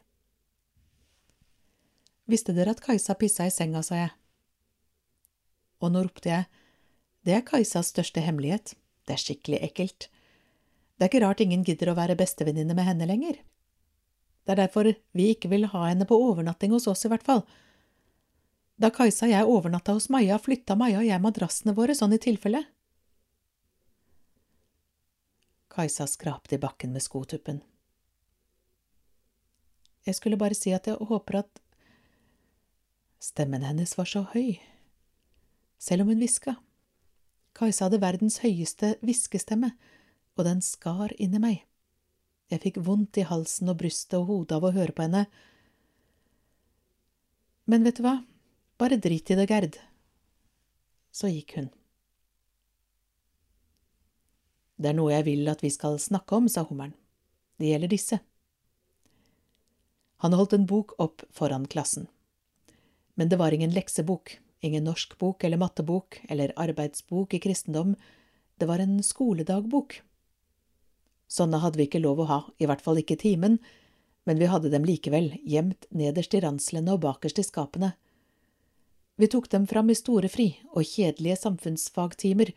[2.25, 4.13] Visste dere at Kajsa pissa i senga, sa jeg.
[5.83, 6.47] Og nå ropte jeg,
[7.25, 8.73] det er Kajsas største hemmelighet,
[9.05, 10.07] det er skikkelig ekkelt.
[10.95, 13.37] Det er ikke rart ingen gidder å være bestevenninne med henne lenger.
[14.45, 17.43] Det er derfor vi ikke vil ha henne på overnatting hos oss, i hvert fall.
[18.81, 22.21] Da Kajsa og jeg overnatta hos Maja, flytta Maja og jeg madrassene våre sånn i
[22.21, 22.63] tilfelle.
[25.75, 27.61] Kajsa skrapte i bakken med skotuppen.
[30.05, 31.61] Jeg skulle bare si at jeg håper at
[33.21, 34.57] Stemmen hennes var så høy,
[35.81, 36.57] selv om hun hviska.
[37.55, 39.71] Kajsa hadde verdens høyeste hviskestemme,
[40.35, 41.63] og den skar inni meg.
[42.51, 45.23] Jeg fikk vondt i halsen og brystet og hodet av å høre på henne.
[47.65, 48.19] Men vet du hva,
[48.77, 49.79] bare drit i det, Gerd.
[51.15, 51.71] Så gikk hun.
[54.75, 56.93] Det er noe jeg vil at vi skal snakke om, sa hummeren.
[57.55, 58.19] Det gjelder disse.
[60.23, 62.09] Han holdt en bok opp foran klassen.
[63.15, 67.95] Men det var ingen leksebok, ingen norskbok eller mattebok eller arbeidsbok i kristendom,
[68.57, 70.01] det var en skoledagbok.
[71.27, 73.57] Sånne hadde vi ikke lov å ha, i hvert fall ikke timen,
[74.25, 77.93] men vi hadde dem likevel, gjemt nederst i ranslene og bakerst i skapene.
[79.15, 82.51] Vi tok dem fram i store fri og kjedelige samfunnsfagtimer,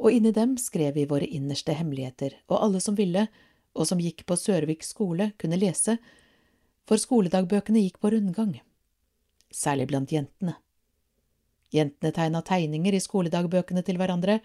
[0.00, 3.28] og inni dem skrev vi våre innerste hemmeligheter, og alle som ville,
[3.74, 5.96] og som gikk på Sørvik skole, kunne lese,
[6.84, 8.58] for skoledagbøkene gikk på rundgang
[9.54, 10.56] særlig blant jentene.
[11.74, 14.38] Jentene tegna tegninger i skoledagbøkene til hverandre,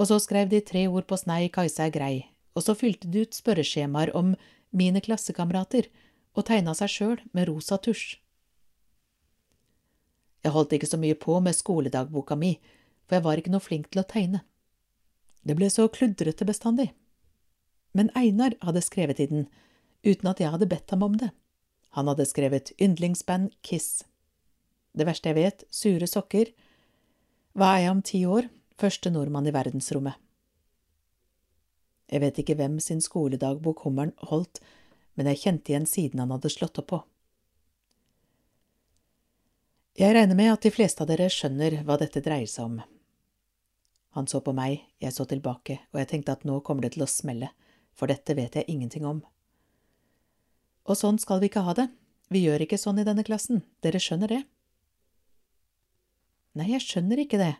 [0.00, 2.14] og så skrev de tre ord på snei Kajsa er grei,
[2.56, 4.34] og så fylte de ut spørreskjemaer om
[4.72, 5.90] mine klassekamerater
[6.36, 8.16] og tegna seg sjøl med rosa tusj.
[10.40, 12.54] Jeg holdt ikke så mye på med skoledagboka mi,
[13.04, 14.40] for jeg var ikke noe flink til å tegne.
[15.44, 16.90] Det ble så kludrete bestandig.
[17.92, 19.48] Men Einar hadde skrevet i den,
[20.06, 21.32] uten at jeg hadde bedt ham om det.
[21.96, 24.04] Han hadde skrevet yndlingsband Kiss.
[24.96, 26.50] Det verste jeg vet, sure sokker.
[27.54, 28.48] Hva er jeg om ti år?
[28.80, 30.16] Første nordmann i verdensrommet.
[32.10, 34.58] Jeg vet ikke hvem sin skoledagbok hummeren holdt,
[35.14, 37.00] men jeg kjente igjen siden han hadde slått opp på.
[40.00, 42.80] Jeg regner med at de fleste av dere skjønner hva dette dreier seg om.
[44.16, 47.04] Han så på meg, jeg så tilbake, og jeg tenkte at nå kommer det til
[47.04, 47.52] å smelle,
[47.94, 49.20] for dette vet jeg ingenting om.
[50.90, 51.90] Og sånn skal vi ikke ha det,
[52.30, 54.40] vi gjør ikke sånn i denne klassen, dere skjønner det?
[56.58, 57.52] Nei, jeg skjønner ikke det,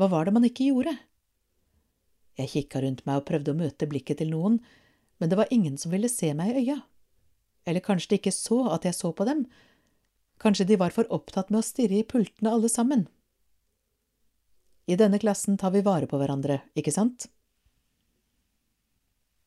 [0.00, 0.94] hva var det man ikke gjorde?
[2.40, 4.60] Jeg kikka rundt meg og prøvde å møte blikket til noen,
[5.20, 6.78] men det var ingen som ville se meg i øya.
[7.68, 9.44] Eller kanskje de ikke så at jeg så på dem,
[10.42, 13.04] kanskje de var for opptatt med å stirre i pultene alle sammen.
[14.90, 17.28] I denne klassen tar vi vare på hverandre, ikke sant?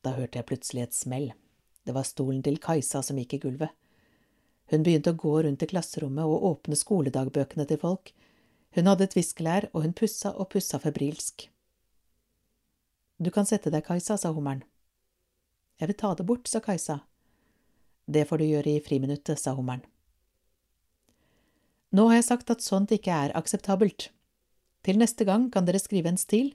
[0.05, 1.31] Da hørte jeg plutselig et smell.
[1.85, 3.73] Det var stolen til Kajsa som gikk i gulvet.
[4.71, 8.13] Hun begynte å gå rundt i klasserommet og åpne skoledagbøkene til folk.
[8.75, 11.47] Hun hadde et viskelær, og hun pussa og pussa febrilsk.
[13.23, 14.65] Du kan sette deg, Kajsa, sa hummeren.
[15.79, 16.99] Jeg vil ta det bort, sa Kajsa.
[18.05, 19.85] Det får du gjøre i friminuttet, sa hummeren.
[21.95, 24.09] Nå har jeg sagt at sånt ikke er akseptabelt.
[24.83, 26.51] Til neste gang kan dere skrive en stil.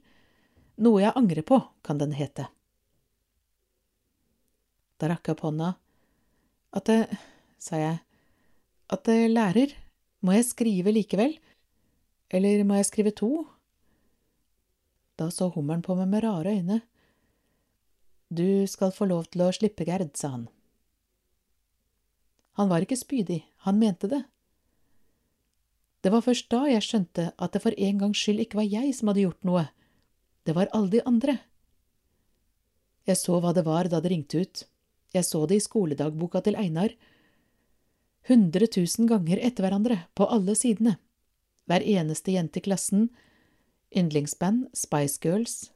[0.80, 2.50] Noe jeg angrer på, kan den hete.
[5.00, 5.72] Da rakk jeg opp hånda.
[6.76, 6.98] At det,
[7.58, 8.02] sa jeg,
[8.92, 9.72] at det lærer,
[10.20, 11.38] må jeg skrive likevel,
[12.30, 13.30] eller må jeg skrive to?
[15.18, 16.80] Da så hummeren på meg med rare øyne.
[18.30, 20.46] Du skal få lov til å slippe, Gerd, sa han.
[22.58, 24.22] Han var ikke spydig, han mente det.
[26.00, 28.94] Det var først da jeg skjønte at det for en gangs skyld ikke var jeg
[28.96, 29.66] som hadde gjort noe,
[30.48, 31.36] det var alle de andre.
[33.08, 34.64] Jeg så hva det var da det ringte ut,
[35.12, 36.94] jeg så det i skoledagboka til Einar,
[38.30, 40.96] hundre tusen ganger etter hverandre, på alle sidene,
[41.70, 43.10] hver eneste jente i klassen,
[43.94, 45.70] yndlingsband, Spice Girls,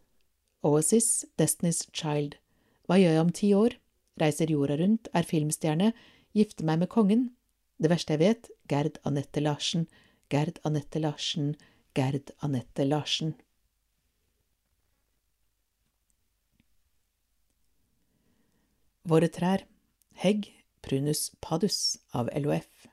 [0.67, 2.35] Oasis, Destiny's Child.
[2.89, 3.77] Hva gjør jeg om ti år?
[4.19, 5.93] Reiser jorda rundt, er filmstjerne,
[6.35, 7.29] gifter meg med kongen.
[7.79, 9.87] Det verste jeg vet, Gerd Anette Larsen,
[10.35, 11.55] Gerd Anette Larsen,
[11.95, 13.37] Gerd Anette Larsen.
[19.07, 19.63] Våre trær,
[20.19, 20.51] Hegg
[20.83, 22.89] prunus padus av LOF.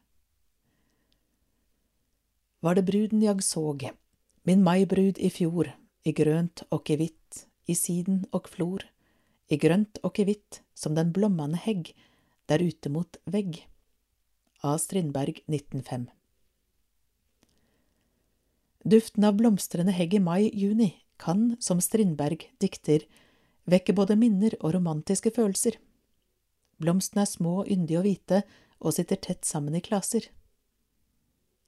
[2.61, 3.89] Var det bruden jag såg,
[4.43, 5.71] min maibrud i fjor,
[6.03, 8.85] i grønt og i hvitt, i siden og flor,
[9.49, 11.89] i grønt og i hvitt som den blommande hegg
[12.45, 13.63] der ute mot vegg.
[14.61, 14.77] A.
[14.77, 16.05] Strindberg 1905
[18.85, 20.91] Duften av blomstrende hegg i mai-juni
[21.21, 23.07] kan, som Strindberg dikter,
[23.69, 25.77] vekke både minner og romantiske følelser.
[26.81, 28.43] Blomstene er små, yndige og hvite
[28.81, 30.29] og sitter tett sammen i klaser.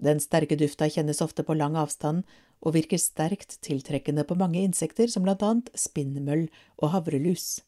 [0.02, 2.24] Den sterke dufta kjennes ofte på lang avstand
[2.64, 6.48] og virker sterkt tiltrekkende på mange insekter som blant annet spinnmøll
[6.80, 7.62] og havrelus.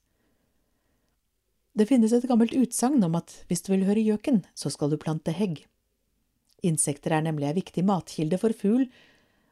[1.76, 5.00] Det finnes et gammelt utsagn om at hvis du vil høre gjøken, så skal du
[5.00, 5.66] plante hegg.
[6.64, 8.88] Insekter er nemlig ei viktig matkilde for fugl,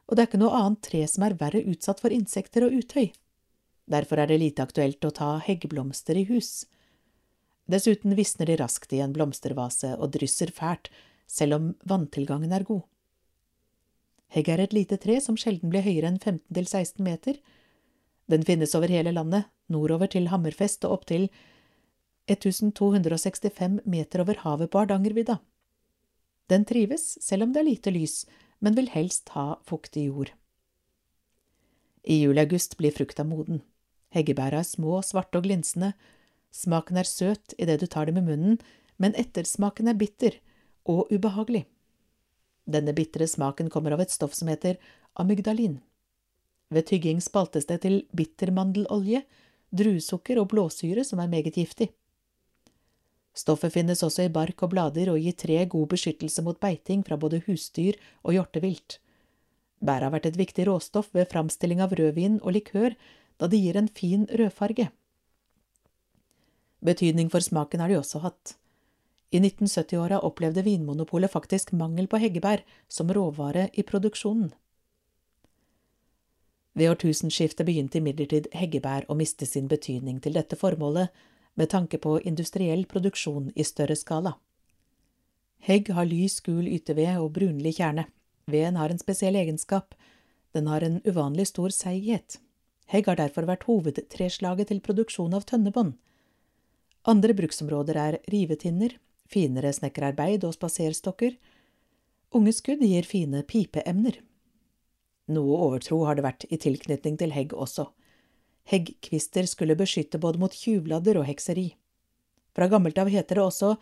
[0.08, 3.12] og det er ikke noe annet tre som er verre utsatt for insekter og utøy.
[3.84, 6.64] Derfor er det lite aktuelt å ta heggblomster i hus.
[7.68, 10.88] Dessuten visner de raskt i en blomstervase og drysser fælt,
[11.30, 12.84] selv om vanntilgangen er god.
[14.34, 17.38] Hegg er et lite tre som sjelden blir høyere enn 15–16 meter.
[18.30, 21.28] Den finnes over hele landet, nordover til Hammerfest og opp til
[22.32, 25.38] 1265 meter over havet på Hardangervidda.
[26.50, 28.24] Den trives, selv om det er lite lys,
[28.60, 30.32] men vil helst ha fuktig jord.
[32.04, 33.62] I juli-august blir frukta moden.
[34.12, 35.94] Heggebæra er små, svarte og glinsende.
[36.52, 38.58] Smaken er søt idet du tar dem i munnen,
[39.00, 40.36] men ettersmaken er bitter
[40.84, 41.64] og ubehagelig.
[42.64, 44.78] Denne bitre smaken kommer av et stoff som heter
[45.20, 45.80] amygdalin.
[46.72, 49.22] Ved tygging spaltes det til bittermandelolje,
[49.74, 51.90] druesukker og blåsyre som er meget giftig.
[53.34, 57.18] Stoffet finnes også i bark og blader og gir tre god beskyttelse mot beiting fra
[57.18, 59.00] både husdyr og hjortevilt.
[59.84, 62.94] Bæret har vært et viktig råstoff ved framstilling av rødvin og likør,
[63.36, 64.88] da det gir en fin rødfarge.
[66.84, 68.54] Betydning for smaken har de også hatt.
[69.34, 74.52] I 1970-åra opplevde Vinmonopolet faktisk mangel på heggebær som råvare i produksjonen.
[76.78, 81.10] Ved årtusenskiftet begynte imidlertid heggebær å miste sin betydning til dette formålet,
[81.58, 84.36] med tanke på industriell produksjon i større skala.
[85.66, 88.04] Hegg har lys, gul ytterved og brunlig kjerne.
[88.50, 89.94] Veden har en spesiell egenskap,
[90.54, 92.38] den har en uvanlig stor seighet.
[92.86, 95.96] Hegg har derfor vært hovedtreslaget til produksjon av tønnebånd.
[97.10, 98.94] Andre bruksområder er rivetinner,
[99.34, 101.34] finere snekkerarbeid og spaserstokker.
[102.34, 104.20] Unge skudd gir fine pipeemner.
[105.34, 107.88] Noe overtro har det vært i tilknytning til hegg også.
[108.70, 111.72] Heggkvister skulle beskytte både mot tjuvladder og hekseri.
[112.54, 113.74] Fra gammelt av heter det også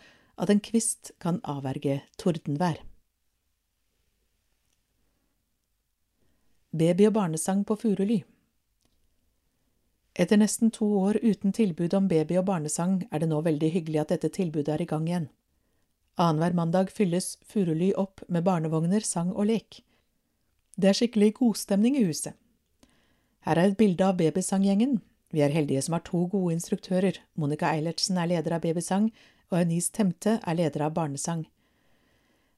[0.43, 2.81] at en kvist kan avverge tordenvær.
[6.73, 8.23] Baby- og barnesang på Furuly
[10.15, 14.01] Etter nesten to år uten tilbud om baby- og barnesang er det nå veldig hyggelig
[14.01, 15.29] at dette tilbudet er i gang igjen.
[16.21, 19.81] Annenhver mandag fylles Furuly opp med barnevogner, sang og lek.
[20.77, 22.37] Det er skikkelig godstemning i huset.
[23.47, 25.01] Her er et bilde av Babysanggjengen.
[25.33, 27.17] Vi er heldige som har to gode instruktører.
[27.35, 29.09] Monica Eilertsen er leder av Babysang,
[29.51, 31.47] og Eunice Temte er leder av Barnesang.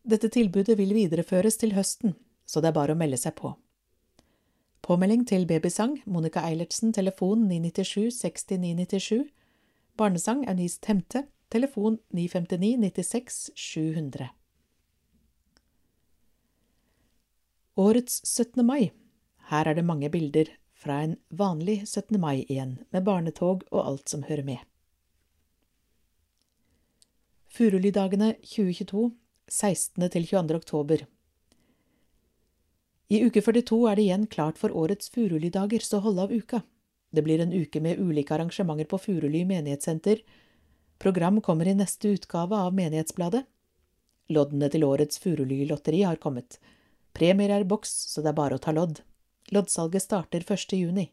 [0.04, 3.54] Dette tilbudet vil videreføres til høsten, så det er bare å melde seg på.
[4.84, 9.30] Påmelding til Babysang, Monica Eilertsen, telefon 997 60 997.
[9.96, 14.28] Barnesang Eunice Temte, telefon 959 96 700.
[17.76, 18.66] Årets 17.
[18.66, 18.92] mai.
[19.50, 22.20] Her er det mange bilder fra en vanlig 17.
[22.20, 24.60] mai igjen, med barnetog og alt som hører med.
[27.54, 29.10] Furulydagene 2022,
[29.48, 30.08] 16.
[30.10, 30.56] til 22.
[30.56, 31.04] oktober.
[33.08, 36.62] I uke 42 er det igjen klart for årets Furulydager, så hold av uka.
[37.14, 40.22] Det blir en uke med ulike arrangementer på Furuly menighetssenter.
[41.04, 43.42] Program kommer i neste utgave av Menighetsbladet.
[44.32, 46.56] Loddene til årets Furuly-lotteri har kommet.
[47.12, 49.02] Premier er boks, så det er bare å ta lodd.
[49.52, 50.72] Loddsalget starter 1.
[50.72, 51.04] juni.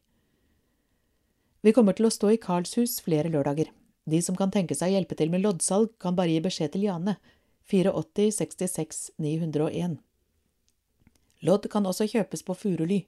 [1.59, 3.67] Vi kommer til å stå i Karlshus flere lørdager.
[4.07, 6.87] De som kan tenke seg å hjelpe til med loddsalg, kan bare gi beskjed til
[6.87, 7.17] Jane,
[7.67, 9.99] 480 66 901.
[11.43, 13.03] Lodd kan også kjøpes på Furuly.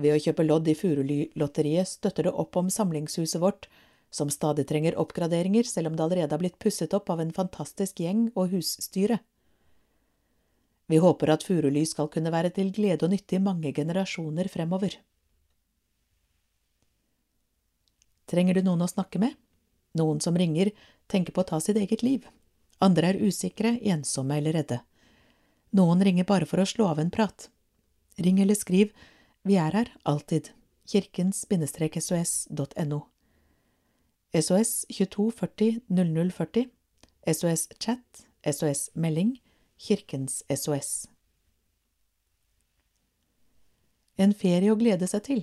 [0.00, 3.68] Ved å kjøpe lodd i Furuly-lotteriet støtter det opp om samlingshuset vårt,
[4.12, 8.00] som stadig trenger oppgraderinger selv om det allerede har blitt pusset opp av en fantastisk
[8.04, 9.18] gjeng og husstyre.
[10.92, 14.92] Vi håper at Furuly skal kunne være til glede og nytte i mange generasjoner fremover.
[18.28, 19.32] Trenger du noen å snakke med?
[19.96, 20.70] Noen som ringer,
[21.08, 22.20] tenker på å ta sitt eget liv.
[22.84, 24.78] Andre er usikre, ensomme eller redde.
[25.72, 27.48] Noen ringer bare for å slå av en prat.
[28.20, 28.92] Ring eller skriv,
[29.48, 30.52] vi er her alltid.
[30.92, 33.11] kirkens-sos.no.
[34.32, 36.68] SOS 2240 0040,
[37.26, 39.40] SOS Chat, SOS Melding,
[39.76, 41.08] Kirkens SOS.
[44.16, 45.42] En ferie å glede seg til.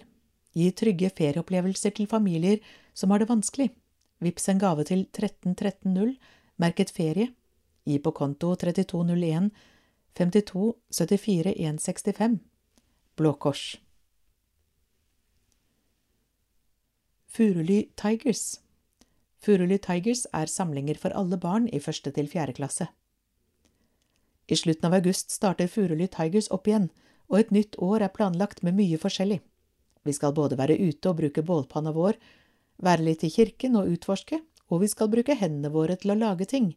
[0.58, 2.64] Gi trygge ferieopplevelser til familier
[2.98, 3.70] som har det vanskelig.
[4.26, 6.16] Vips en gave til 13130,
[6.58, 7.30] merket ferie.
[7.86, 9.52] Gi på konto 3201
[10.18, 12.40] 52 74 165.
[13.22, 13.78] Blå Kors.
[17.30, 18.58] Furuly Tigers
[19.40, 22.90] Furuly Tigers er samlinger for alle barn i første til fjerde klasse.
[24.50, 26.90] I slutten av august starter Furuly Tigers opp igjen,
[27.30, 29.40] og et nytt år er planlagt med mye forskjellig.
[30.04, 32.18] Vi skal både være ute og bruke bålpanna vår,
[32.84, 36.48] være litt i kirken og utforske, og vi skal bruke hendene våre til å lage
[36.50, 36.74] ting.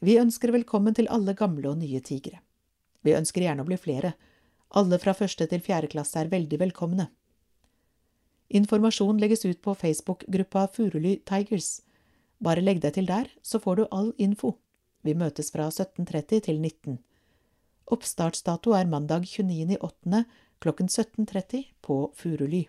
[0.00, 2.40] Vi ønsker velkommen til alle gamle og nye tigre.
[3.06, 4.14] Vi ønsker gjerne å bli flere.
[4.78, 7.08] Alle fra første til fjerde klasse er veldig velkomne.
[8.48, 11.82] Informasjon legges ut på Facebook-gruppa Furuly Tigers.
[12.40, 14.54] Bare legg deg til der, så får du all info.
[15.04, 16.98] Vi møtes fra 17.30 til 19.
[17.92, 20.24] Oppstartsdato er mandag 29.8.
[20.60, 22.66] klokken 17.30 på Furuly.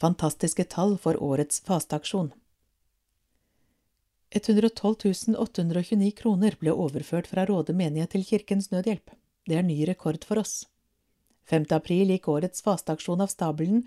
[0.00, 2.32] Fantastiske tall for årets fasteaksjon.
[4.34, 9.14] 112 829 kroner ble overført fra Råde menighet til Kirkens Nødhjelp.
[9.46, 10.64] Det er ny rekord for oss.
[11.50, 11.66] 5.
[11.76, 13.84] april gikk årets fasteaksjon av stabelen,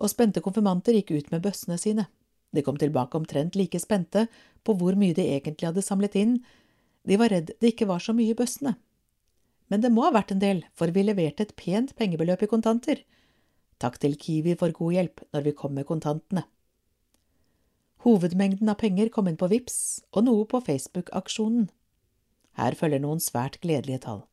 [0.00, 2.06] og spente konfirmanter gikk ut med bøssene sine.
[2.52, 4.26] De kom tilbake omtrent like spente
[4.66, 6.38] på hvor mye de egentlig hadde samlet inn,
[7.08, 8.74] de var redd det ikke var så mye i bøssene.
[9.70, 13.04] Men det må ha vært en del, for vi leverte et pent pengebeløp i kontanter.
[13.80, 16.44] Takk til Kiwi for god hjelp når vi kom med kontantene.
[18.04, 19.78] Hovedmengden av penger kom inn på VIPS
[20.12, 21.68] og noe på Facebook-aksjonen.
[22.60, 24.24] Her følger noen svært gledelige tall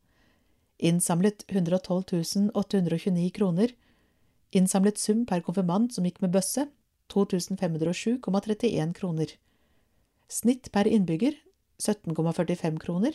[0.78, 3.72] innsamlet 112 829 kroner,
[4.50, 6.68] innsamlet sum per konfirmant som gikk med bøsse
[7.12, 9.26] 2507,31 kroner,
[10.28, 11.34] snitt per innbygger
[11.82, 13.12] 17,45 kroner,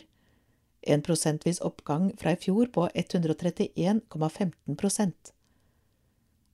[0.84, 5.12] en prosentvis oppgang fra i fjor på 131,15%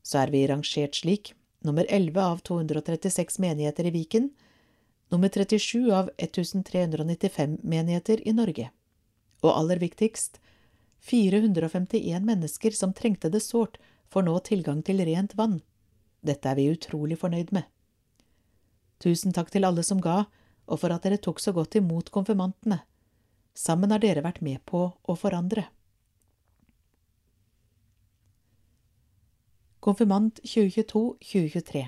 [0.02, 1.34] Så er vi rangert slik,
[1.66, 4.30] nummer 11 av 236 menigheter i Viken,
[5.11, 8.70] nummer 37 av 1395 menigheter i Norge.
[9.42, 10.40] Og aller viktigst,
[11.01, 13.78] 451 mennesker som trengte det sårt,
[14.11, 15.61] får nå tilgang til rent vann.
[16.20, 17.64] Dette er vi utrolig fornøyd med.
[19.01, 20.26] Tusen takk til alle som ga,
[20.68, 22.82] og for at dere tok så godt imot konfirmantene.
[23.57, 25.66] Sammen har dere vært med på å forandre.
[29.80, 31.86] Konfirmant 2022–2023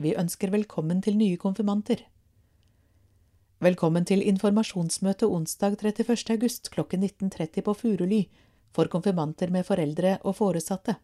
[0.00, 2.06] Vi ønsker velkommen til nye konfirmanter.
[3.60, 6.32] Velkommen til informasjonsmøte onsdag 31.
[6.34, 8.22] august klokken 19.30 på Furuly
[8.74, 10.96] for konfirmanter med foreldre og foresatte.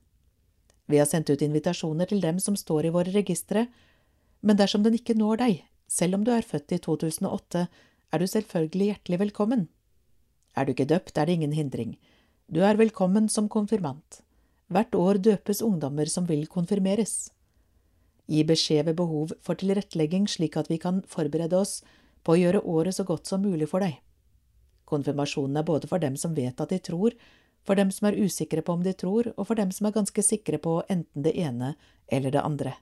[0.90, 3.68] Vi har sendt ut invitasjoner til dem som står i våre registre,
[4.42, 7.66] men dersom den ikke når deg, selv om du er født i 2008,
[8.10, 9.68] er du selvfølgelig hjertelig velkommen.
[10.56, 11.94] Er du ikke døpt, er det ingen hindring.
[12.50, 14.22] Du er velkommen som konfirmant.
[14.70, 17.30] Hvert år døpes ungdommer som vil konfirmeres.
[18.30, 21.80] Gi beskjed ved behov for tilrettelegging slik at vi kan forberede oss
[22.26, 23.96] på å gjøre året så godt som mulig for deg.
[24.90, 27.14] Konfirmasjonen er både for dem som vet at de tror,
[27.66, 30.24] for dem som er usikre på om de tror, og for dem som er ganske
[30.24, 31.74] sikre på enten det ene
[32.08, 32.74] eller det andre.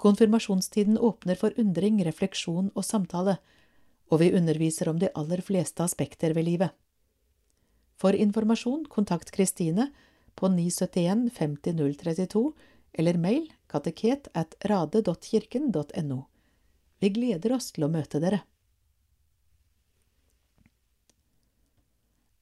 [0.00, 3.36] Konfirmasjonstiden åpner for undring, refleksjon og samtale,
[4.10, 6.70] og vi underviser om de aller fleste aspekter ved livet.
[8.00, 9.90] For informasjon, kontakt Kristine
[10.34, 12.44] på 971 50 032
[12.92, 16.22] eller mail kateket at rade.kirken.no.
[17.00, 18.42] Vi gleder oss til å møte dere.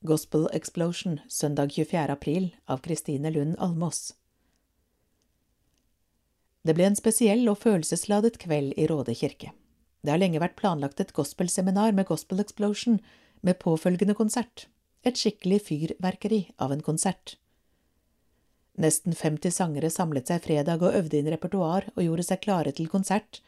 [0.01, 2.13] Gospel Explosion søndag 24.
[2.13, 4.15] april av Kristine Lund Almås.
[6.63, 9.51] Det ble en spesiell og følelsesladet kveld i Råde kirke.
[10.07, 13.01] Det har lenge vært planlagt et gospelseminar med Gospel Explosion
[13.41, 14.69] med påfølgende konsert.
[15.03, 17.37] et skikkelig fyrverkeri av en konsert.
[18.77, 22.89] Nesten 50 sangere samlet seg fredag og øvde inn repertoar og gjorde seg klare til
[22.89, 23.41] konsert.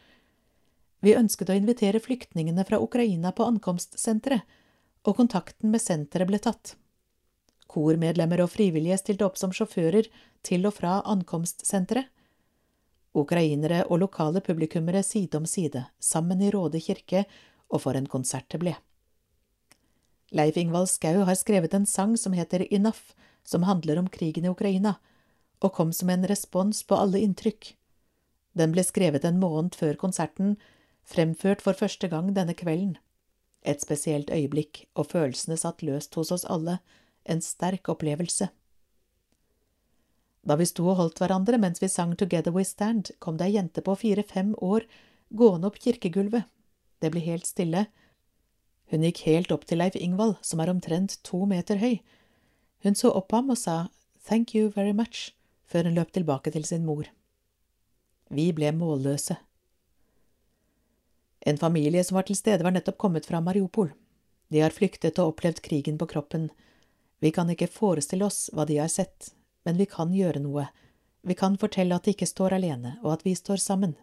[1.02, 4.42] Vi ønsket å invitere flyktningene fra Ukraina på ankomstsenteret,
[5.06, 6.74] og kontakten med senteret ble tatt.
[7.70, 10.08] Kormedlemmer og frivillige stilte opp som sjåfører
[10.46, 12.08] til og fra ankomstsenteret.
[13.14, 17.24] Ukrainere og lokale publikummere side om side, sammen i Råde kirke,
[17.70, 18.76] og for en konsert det ble.
[20.30, 24.52] Leif Ingvald Skau har skrevet en sang som heter Enough, som handler om krigen i
[24.52, 24.94] Ukraina,
[25.60, 27.74] og kom som en respons på alle inntrykk.
[28.54, 30.56] Den ble skrevet en måned før konserten,
[31.02, 32.96] fremført for første gang denne kvelden.
[33.62, 36.78] Et spesielt øyeblikk, og følelsene satt løst hos oss alle,
[37.28, 38.48] en sterk opplevelse.
[40.40, 43.56] Da vi sto og holdt hverandre mens vi sang Together We Stand, kom det ei
[43.58, 44.86] jente på fire–fem år
[45.36, 46.48] gående opp kirkegulvet.
[47.00, 47.86] Det ble helt stille.
[48.90, 52.00] Hun gikk helt opp til Leif Ingvald, som er omtrent to meter høy.
[52.82, 53.90] Hun så opp på ham og sa
[54.24, 55.34] Thank you very much,
[55.64, 57.04] før hun løp tilbake til sin mor.
[58.30, 59.36] Vi ble målløse.
[61.40, 63.92] En familie som var til stede, var nettopp kommet fra Mariupol.
[64.50, 66.50] De har flyktet og opplevd krigen på kroppen.
[67.20, 69.32] Vi kan ikke forestille oss hva de har sett,
[69.64, 70.66] men vi kan gjøre noe.
[71.22, 73.94] Vi kan fortelle at de ikke står alene, og at vi står sammen.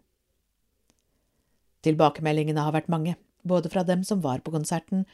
[1.85, 3.15] Tilbakemeldingene har vært mange,
[3.47, 5.05] både fra dem som var på konserten,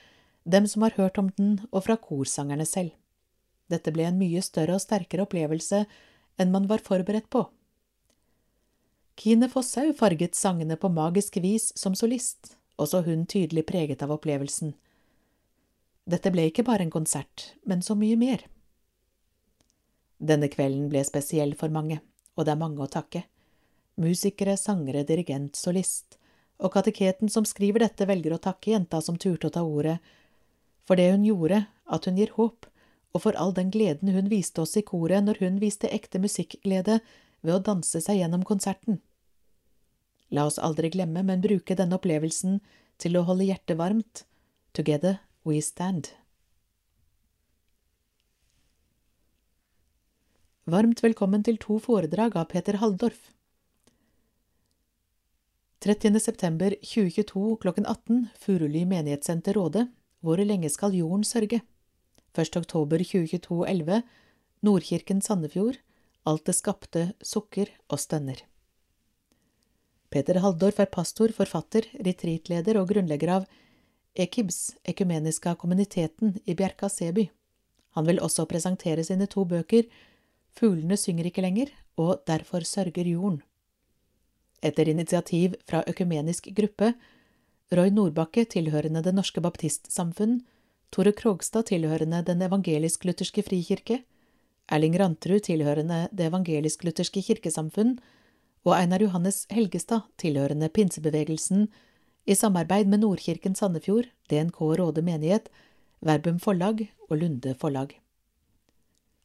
[0.44, 2.92] dem som har hørt om den, og fra korsangerne selv.
[3.72, 5.84] Dette ble en mye større og sterkere opplevelse
[6.40, 7.46] enn man var forberedt på.
[9.16, 14.74] Kine Fosshaug farget sangene på magisk vis som solist, også hun tydelig preget av opplevelsen.
[16.10, 18.48] Dette ble ikke bare en konsert, men så mye mer.
[20.18, 22.00] Denne kvelden ble spesiell for mange,
[22.36, 23.24] og det er mange å takke.
[24.02, 26.18] Musikere, sangere, dirigent, solist,
[26.58, 30.00] og kateketen som skriver dette, velger å takke jenta som turte å ta ordet,
[30.84, 32.66] for det hun gjorde, at hun gir håp,
[33.14, 36.98] og for all den gleden hun viste oss i koret når hun viste ekte musikkglede
[37.44, 39.02] ved å danse seg gjennom konserten.
[40.34, 42.58] La oss aldri glemme, men bruke denne opplevelsen
[43.02, 44.24] til å holde hjertet varmt.
[44.74, 46.10] Together We Stand.
[50.66, 53.30] Varmt velkommen til to foredrag av Peter Halldorf.
[55.84, 56.16] 30.
[56.24, 59.90] september 2022 klokken 18 Furuly menighetssenter Råde
[60.24, 61.60] Hvor lenge skal jorden sørge?
[62.40, 62.56] 1.
[62.56, 64.06] oktober 2022 11
[64.64, 65.82] Nordkirken Sandefjord
[66.24, 68.40] Alt det skapte sukker og stønner.
[70.14, 73.48] Peter Haldorf er pastor, forfatter, retreatleder og grunnlegger av
[74.14, 77.28] Ekibs, ekumeniska kommuniteten i Bjerka Seby.
[77.98, 79.90] Han vil også presentere sine to bøker
[80.54, 83.42] Fuglene synger ikke lenger og Derfor sørger jorden.
[84.64, 86.94] Etter initiativ fra økumenisk gruppe,
[87.74, 90.42] Roy Nordbakke tilhørende Det Norske Baptistsamfunn,
[90.94, 94.04] Tore Krogstad tilhørende Den evangelisk-lutherske frikirke,
[94.74, 97.98] Erling Rantrud tilhørende Det evangelisk-lutherske kirkesamfunn
[98.66, 101.68] og Einar Johannes Helgestad tilhørende pinsebevegelsen
[102.26, 105.50] i samarbeid med Nordkirken Sandefjord, DNK Råde menighet,
[106.02, 108.00] Verbum forlag og Lunde forlag.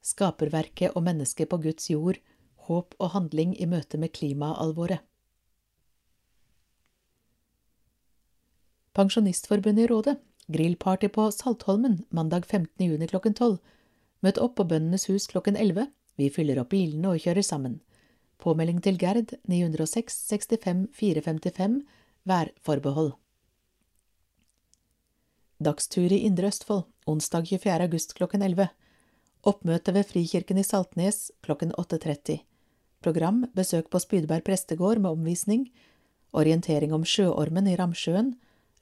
[0.05, 2.19] Skaperverket og mennesket på Guds jord,
[2.69, 5.01] håp og handling i møte med klimaalvoret.
[8.93, 10.19] Pensjonistforbundet i Rådet,
[10.53, 12.85] grillparty på Saltholmen mandag 15.
[12.85, 13.59] juni klokken 12.
[14.25, 15.87] Møt opp på Bøndenes hus klokken 11.
[16.19, 17.79] Vi fyller opp bilene og kjører sammen.
[18.43, 21.81] Påmelding til Gerd 906 65 455
[22.27, 23.15] værforbehold.
[25.59, 27.83] Dagstur i Indre Østfold, onsdag 24.
[27.83, 28.69] august klokken 11.
[29.47, 32.41] Oppmøte ved Frikirken i Saltnes klokken 8.30.
[33.03, 35.69] Program besøk på Spydberg prestegård med omvisning.
[36.35, 38.35] Orientering om sjøormen i Ramsjøen.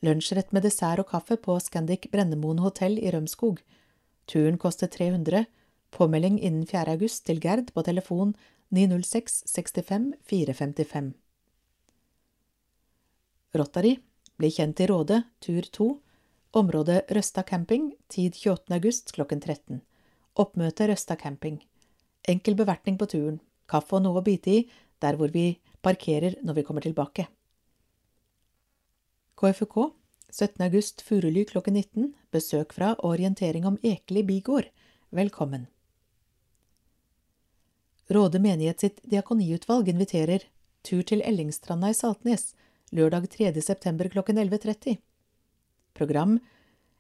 [0.04, 3.60] Lunsjrett med dessert og kaffe på Scandic Brennemoen hotell i Rømskog.
[4.26, 5.44] Turen koster 300.
[5.90, 6.92] Påmelding innen 4.
[6.96, 8.34] august til Gerd på telefon
[8.74, 11.12] 906 65 455.
[13.54, 13.96] Rotary,
[14.36, 15.86] blir kjent i Råde, tur 2,
[16.58, 18.74] område Røsta camping, tid 28.
[18.74, 19.80] august klokken 13.
[20.36, 21.60] Oppmøte Røsta camping.
[22.28, 23.38] Enkel bevertning på turen,
[23.70, 24.64] kaffe og noe å bite i
[25.00, 27.28] der hvor vi parkerer når vi kommer tilbake.
[29.36, 29.78] KFUK,
[30.30, 30.64] 17.
[30.64, 34.68] august Furuly klokken 19, besøk fra og orientering om Ekeli bigård.
[35.14, 35.66] Velkommen.
[38.10, 40.44] Råde menighet sitt diakoniutvalg inviterer
[40.86, 42.52] tur til Ellingstranda i Saltnes
[42.94, 43.52] lørdag 3.
[43.62, 44.98] september klokken 11.30.
[45.94, 46.38] Program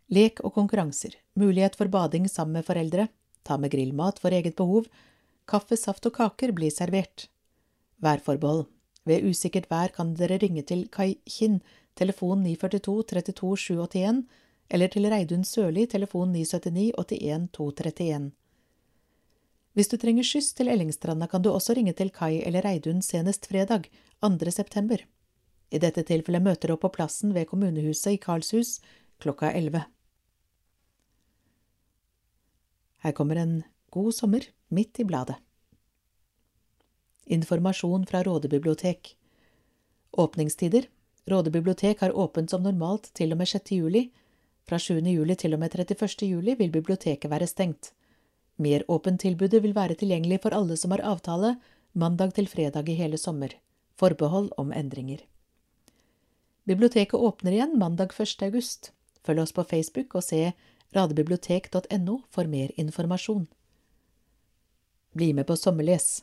[0.06, 3.08] Lek og konkurranser, mulighet for bading sammen med foreldre,
[3.42, 4.86] ta med grillmat for eget behov,
[5.50, 7.26] kaffe, saft og kaker blir servert.
[8.02, 8.66] Værforbehold.
[9.06, 11.60] Ved usikkert vær kan dere ringe til Kai Kinn,
[11.96, 14.24] telefon 942 32 781,
[14.68, 18.30] eller til Reidun Sørli, telefon 979 81 231.
[19.76, 23.46] Hvis du trenger skyss til Ellingstranda, kan du også ringe til Kai eller Reidun senest
[23.50, 23.90] fredag,
[24.24, 24.50] 2.
[24.50, 25.02] september.
[25.68, 28.78] I dette tilfellet møter du opp på plassen ved kommunehuset i Karlshus
[29.20, 29.82] klokka 11.
[33.04, 33.58] Her kommer en
[33.92, 35.36] god sommer midt i bladet.
[37.26, 39.16] Informasjon fra Rådebibliotek.
[40.12, 40.86] Åpningstider.
[41.26, 43.72] Råde bibliotek har åpent som normalt til og med 6.
[43.74, 44.10] juli.
[44.66, 45.00] Fra 7.
[45.10, 46.26] juli til og med 31.
[46.26, 47.92] juli vil biblioteket være stengt.
[48.62, 51.56] Meråpent-tilbudet vil være tilgjengelig for alle som har avtale,
[51.92, 53.56] mandag til fredag i hele sommer.
[53.98, 55.24] Forbehold om endringer.
[56.66, 58.42] Biblioteket åpner igjen mandag 1.
[58.42, 58.92] august.
[59.26, 60.52] Følg oss på Facebook og se
[60.94, 63.46] radebibliotek.no for mer informasjon.
[65.12, 66.22] Bli med på Sommerles.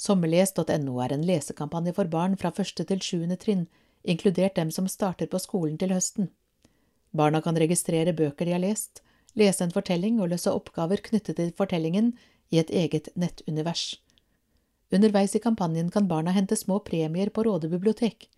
[0.00, 3.66] Sommerles.no er en lesekampanje for barn fra første til sjuende trinn,
[4.02, 6.30] inkludert dem som starter på skolen til høsten.
[7.12, 9.02] Barna kan registrere bøker de har lest,
[9.36, 12.14] lese en fortelling og løse oppgaver knyttet til fortellingen
[12.48, 14.00] i et eget nettunivers.
[14.90, 18.30] Underveis i kampanjen kan barna hente små premier på Råde bibliotek.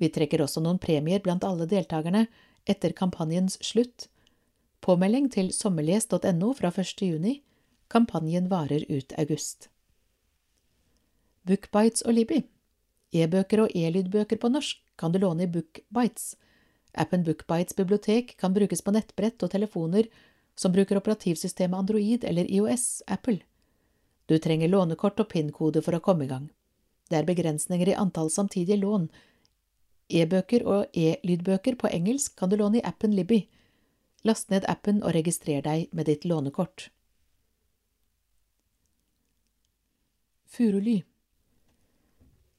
[0.00, 2.26] Vi trekker også noen premier blant alle deltakerne
[2.66, 4.08] etter kampanjens slutt.
[4.80, 7.04] Påmelding til sommerles.no fra 1.
[7.04, 7.40] juni.
[7.92, 9.68] Kampanjen varer ut august.
[11.46, 12.42] Bookbites og Libby.
[13.14, 16.34] E-bøker og e-lydbøker på norsk kan du låne i Bookbites.
[16.96, 20.08] Appen Bookbites bibliotek kan brukes på nettbrett og telefoner
[20.56, 23.38] som bruker operativsystemet Android eller IOS Apple.
[24.26, 26.48] Du trenger lånekort og PIN-kode for å komme i gang.
[27.06, 29.06] Det er begrensninger i antall samtidige lån.
[30.10, 33.44] E-bøker og e-lydbøker på engelsk kan du låne i appen Libby.
[34.26, 36.88] Last ned appen og registrer deg med ditt lånekort.
[40.50, 41.04] Furuly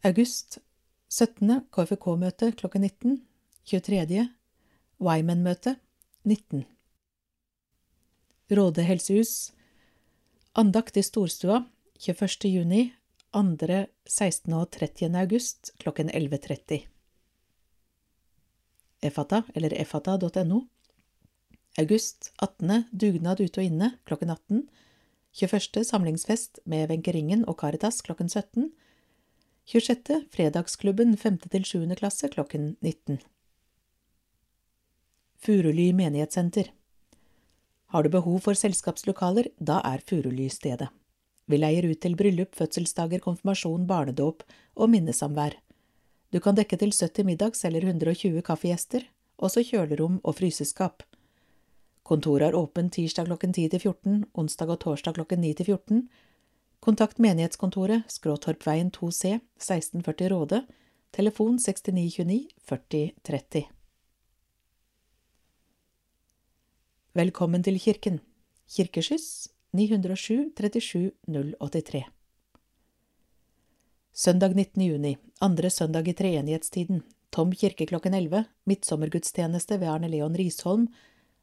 [0.07, 0.59] August
[1.11, 1.65] 17.
[1.75, 3.15] KFK-møte klokken 19.
[3.67, 4.21] 23.
[5.03, 5.73] Wyman-møte
[6.23, 6.61] 19.
[8.55, 9.33] Råde helsehus
[10.55, 11.59] Andakt i Storstua
[11.99, 12.47] 21.
[12.53, 12.85] juni,
[13.35, 14.55] 2., 16.
[14.55, 15.11] og 30.
[15.25, 16.85] august klokken 11.30.
[19.03, 20.63] Efata, eller efata.no
[21.83, 22.87] August 18.
[22.95, 24.67] Dugnad ute og inne klokken 18.
[25.35, 25.83] 21.
[25.83, 28.71] Samlingsfest med Wenche Ringen og Caritas klokken 17.
[29.67, 30.21] 26.
[30.31, 31.37] Fredagsklubben 5.
[31.51, 31.95] til 7.
[31.99, 33.17] klasse klokken 19.
[35.43, 36.69] Furuly menighetssenter.
[37.91, 40.87] Har du behov for selskapslokaler, da er Furuly stedet.
[41.51, 44.45] Vi leier ut til bryllup, fødselsdager, konfirmasjon, barnedåp
[44.75, 45.59] og minnesamvær.
[46.31, 49.03] Du kan dekke til 70 middags- eller 120 kaffegjester,
[49.35, 51.03] også kjølerom og fryseskap.
[52.07, 56.07] Kontoret er åpent tirsdag klokken 10 til 14, onsdag og torsdag klokken 9 til 14.
[56.79, 60.61] Kontakt menighetskontoret, Skråtorpveien 2C, 1640 Råde,
[61.11, 63.65] telefon 6929 4030.
[67.17, 68.19] Velkommen til kirken.
[68.69, 72.03] Kirkeskyss 907 37 083.
[74.13, 74.81] Søndag 19.
[74.81, 80.87] juni, andre søndag i treenighetstiden, Tom kirke klokken 11, midtsommergudstjeneste ved Arne Leon Risholm,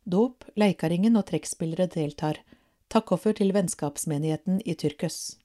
[0.07, 2.41] dåp, Leikaringen og trekkspillere deltar,
[2.93, 5.37] takkoffer til vennskapsmenigheten i Tyrkøs.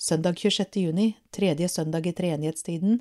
[0.00, 0.82] Søndag 26.
[0.82, 3.00] juni, tredje søndag i treenighetstiden,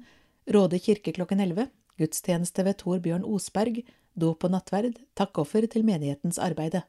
[0.49, 1.67] Råde kirke klokken 11,
[1.97, 3.83] gudstjeneste ved Tor Bjørn Osberg,
[4.17, 6.81] dåp og nattverd, takkoffer til menighetens arbeide.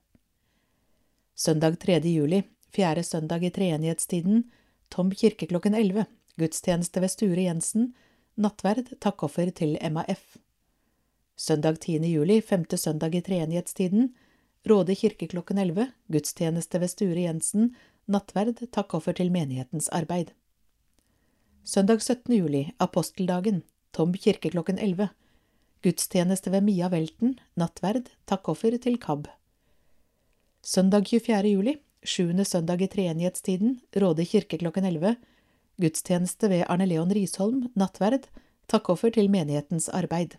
[1.37, 2.01] Søndag 3.
[2.09, 2.43] juli,
[2.75, 4.45] fjerde søndag i treenighetstiden,
[4.91, 6.07] Tom kirke klokken 11,
[6.41, 7.93] gudstjeneste ved Sture Jensen,
[8.37, 10.37] nattverd, takkoffer til MAF.
[11.37, 12.01] Søndag 10.
[12.11, 14.11] juli, femte søndag i treenighetstiden,
[14.69, 17.75] Råde kirke klokken 11, gudstjeneste ved Sture Jensen,
[18.07, 20.35] nattverd, takkoffer til menighetens arbeid.
[21.65, 22.35] Søndag 17.
[22.35, 25.09] juli, aposteldagen, Tom kirke klokken 11,
[25.81, 29.31] Gudstjeneste ved Mia Welten, nattverd, takkoffer til KAB.
[30.61, 31.49] Søndag 24.
[31.49, 35.17] juli, sjuende søndag i treenighetstiden, Råde kirke klokken 11.
[35.81, 38.29] Gudstjeneste ved Arne Leon Risholm, nattverd,
[38.69, 40.37] takkoffer til menighetens arbeid.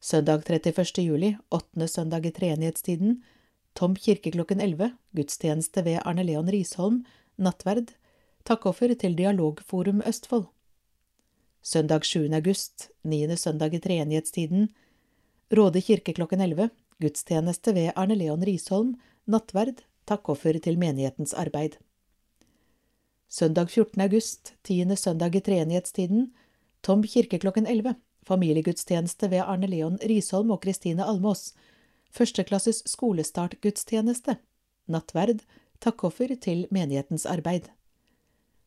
[0.00, 1.02] Søndag 31.
[1.02, 3.22] juli, åttende søndag i treenighetstiden,
[3.74, 4.92] Tom kirke klokken 11.
[5.10, 7.00] Gudstjeneste ved Arne Leon Risholm,
[7.36, 7.90] nattverd,
[8.46, 10.46] takkoffer til Dialogforum Østfold.
[11.62, 12.30] Søndag 7.
[12.30, 14.68] august, niende søndag i treenighetstiden,
[15.50, 16.70] Råde kirke klokken 11,
[17.02, 18.94] gudstjeneste ved Arne Leon Risholm,
[19.26, 21.74] nattverd, takkoffer til menighetens arbeid.
[23.28, 24.00] Søndag 14.
[24.00, 26.30] august, tiende søndag i treenighetstiden,
[26.82, 27.96] Tom kirke klokken 11,
[28.28, 31.52] familiegudstjeneste ved Arne Leon Risholm og Kristine Almås,
[32.14, 34.36] førsteklasses skolestartgudstjeneste,
[34.88, 35.42] nattverd,
[35.80, 37.68] takkoffer til menighetens arbeid.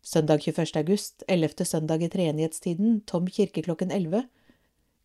[0.01, 0.65] Søndag 21.
[0.81, 4.23] august, ellevte søndag i treenighetstiden, Tom kirke klokken 11.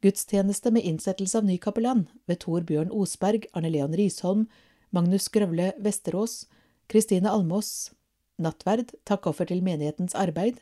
[0.05, 4.47] Gudstjeneste med innsettelse av ny kapellan ved Tor Bjørn Osberg, Arne Leon Risholm,
[4.91, 6.47] Magnus Grøvle Vesterås,
[6.89, 7.91] Kristine Almås.
[8.39, 10.61] Nattverd, takkoffer til menighetens arbeid.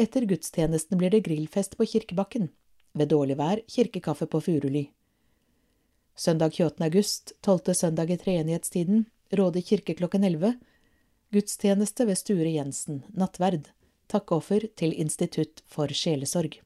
[0.00, 2.48] Etter gudstjenesten blir det grillfest på Kirkebakken.
[2.92, 4.88] Ved dårlig vær kirkekaffe på Furuli.
[6.16, 6.84] Søndag 28.
[6.84, 10.56] august, tolvte søndag i treenighetstiden, Råde kirke klokken 11.
[11.30, 13.68] Gudstjeneste ved Sture Jensen, nattverd.
[14.10, 16.56] Takkeoffer til Institutt for sjelesorg.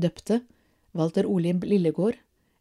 [0.00, 0.40] Døpte
[0.96, 2.16] Walter Olimb Lillegård,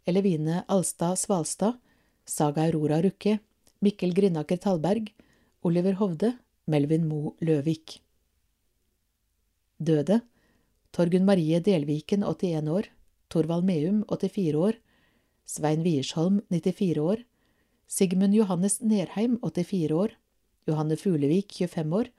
[0.06, 1.80] Elevine Alstad Svalstad,
[2.28, 3.38] Saga Aurora Rukke,
[3.80, 5.08] Mikkel Grinaker Tallberg,
[5.64, 6.34] Oliver Hovde,
[6.68, 8.02] Melvin Mo Løvik.
[9.80, 10.20] Døde
[10.92, 12.90] Torgunn Marie Delviken, 81 år,
[13.30, 14.74] Torvald Meum, 84 år,
[15.46, 17.24] Svein Wiersholm, 94 år,
[17.88, 20.18] Sigmund Johannes Nerheim, 84 år,
[20.68, 22.12] Johanne Fuglevik, 25 år,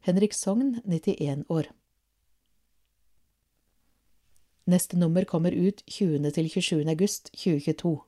[0.00, 1.70] Henrik Sogn, 91 år.
[4.68, 6.30] Neste nummer kommer ut 20.
[6.30, 6.88] til 27.
[6.88, 8.00] august 2022.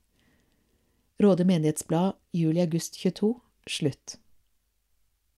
[1.21, 4.19] Råde menighetsblad juli-august 22 slutt.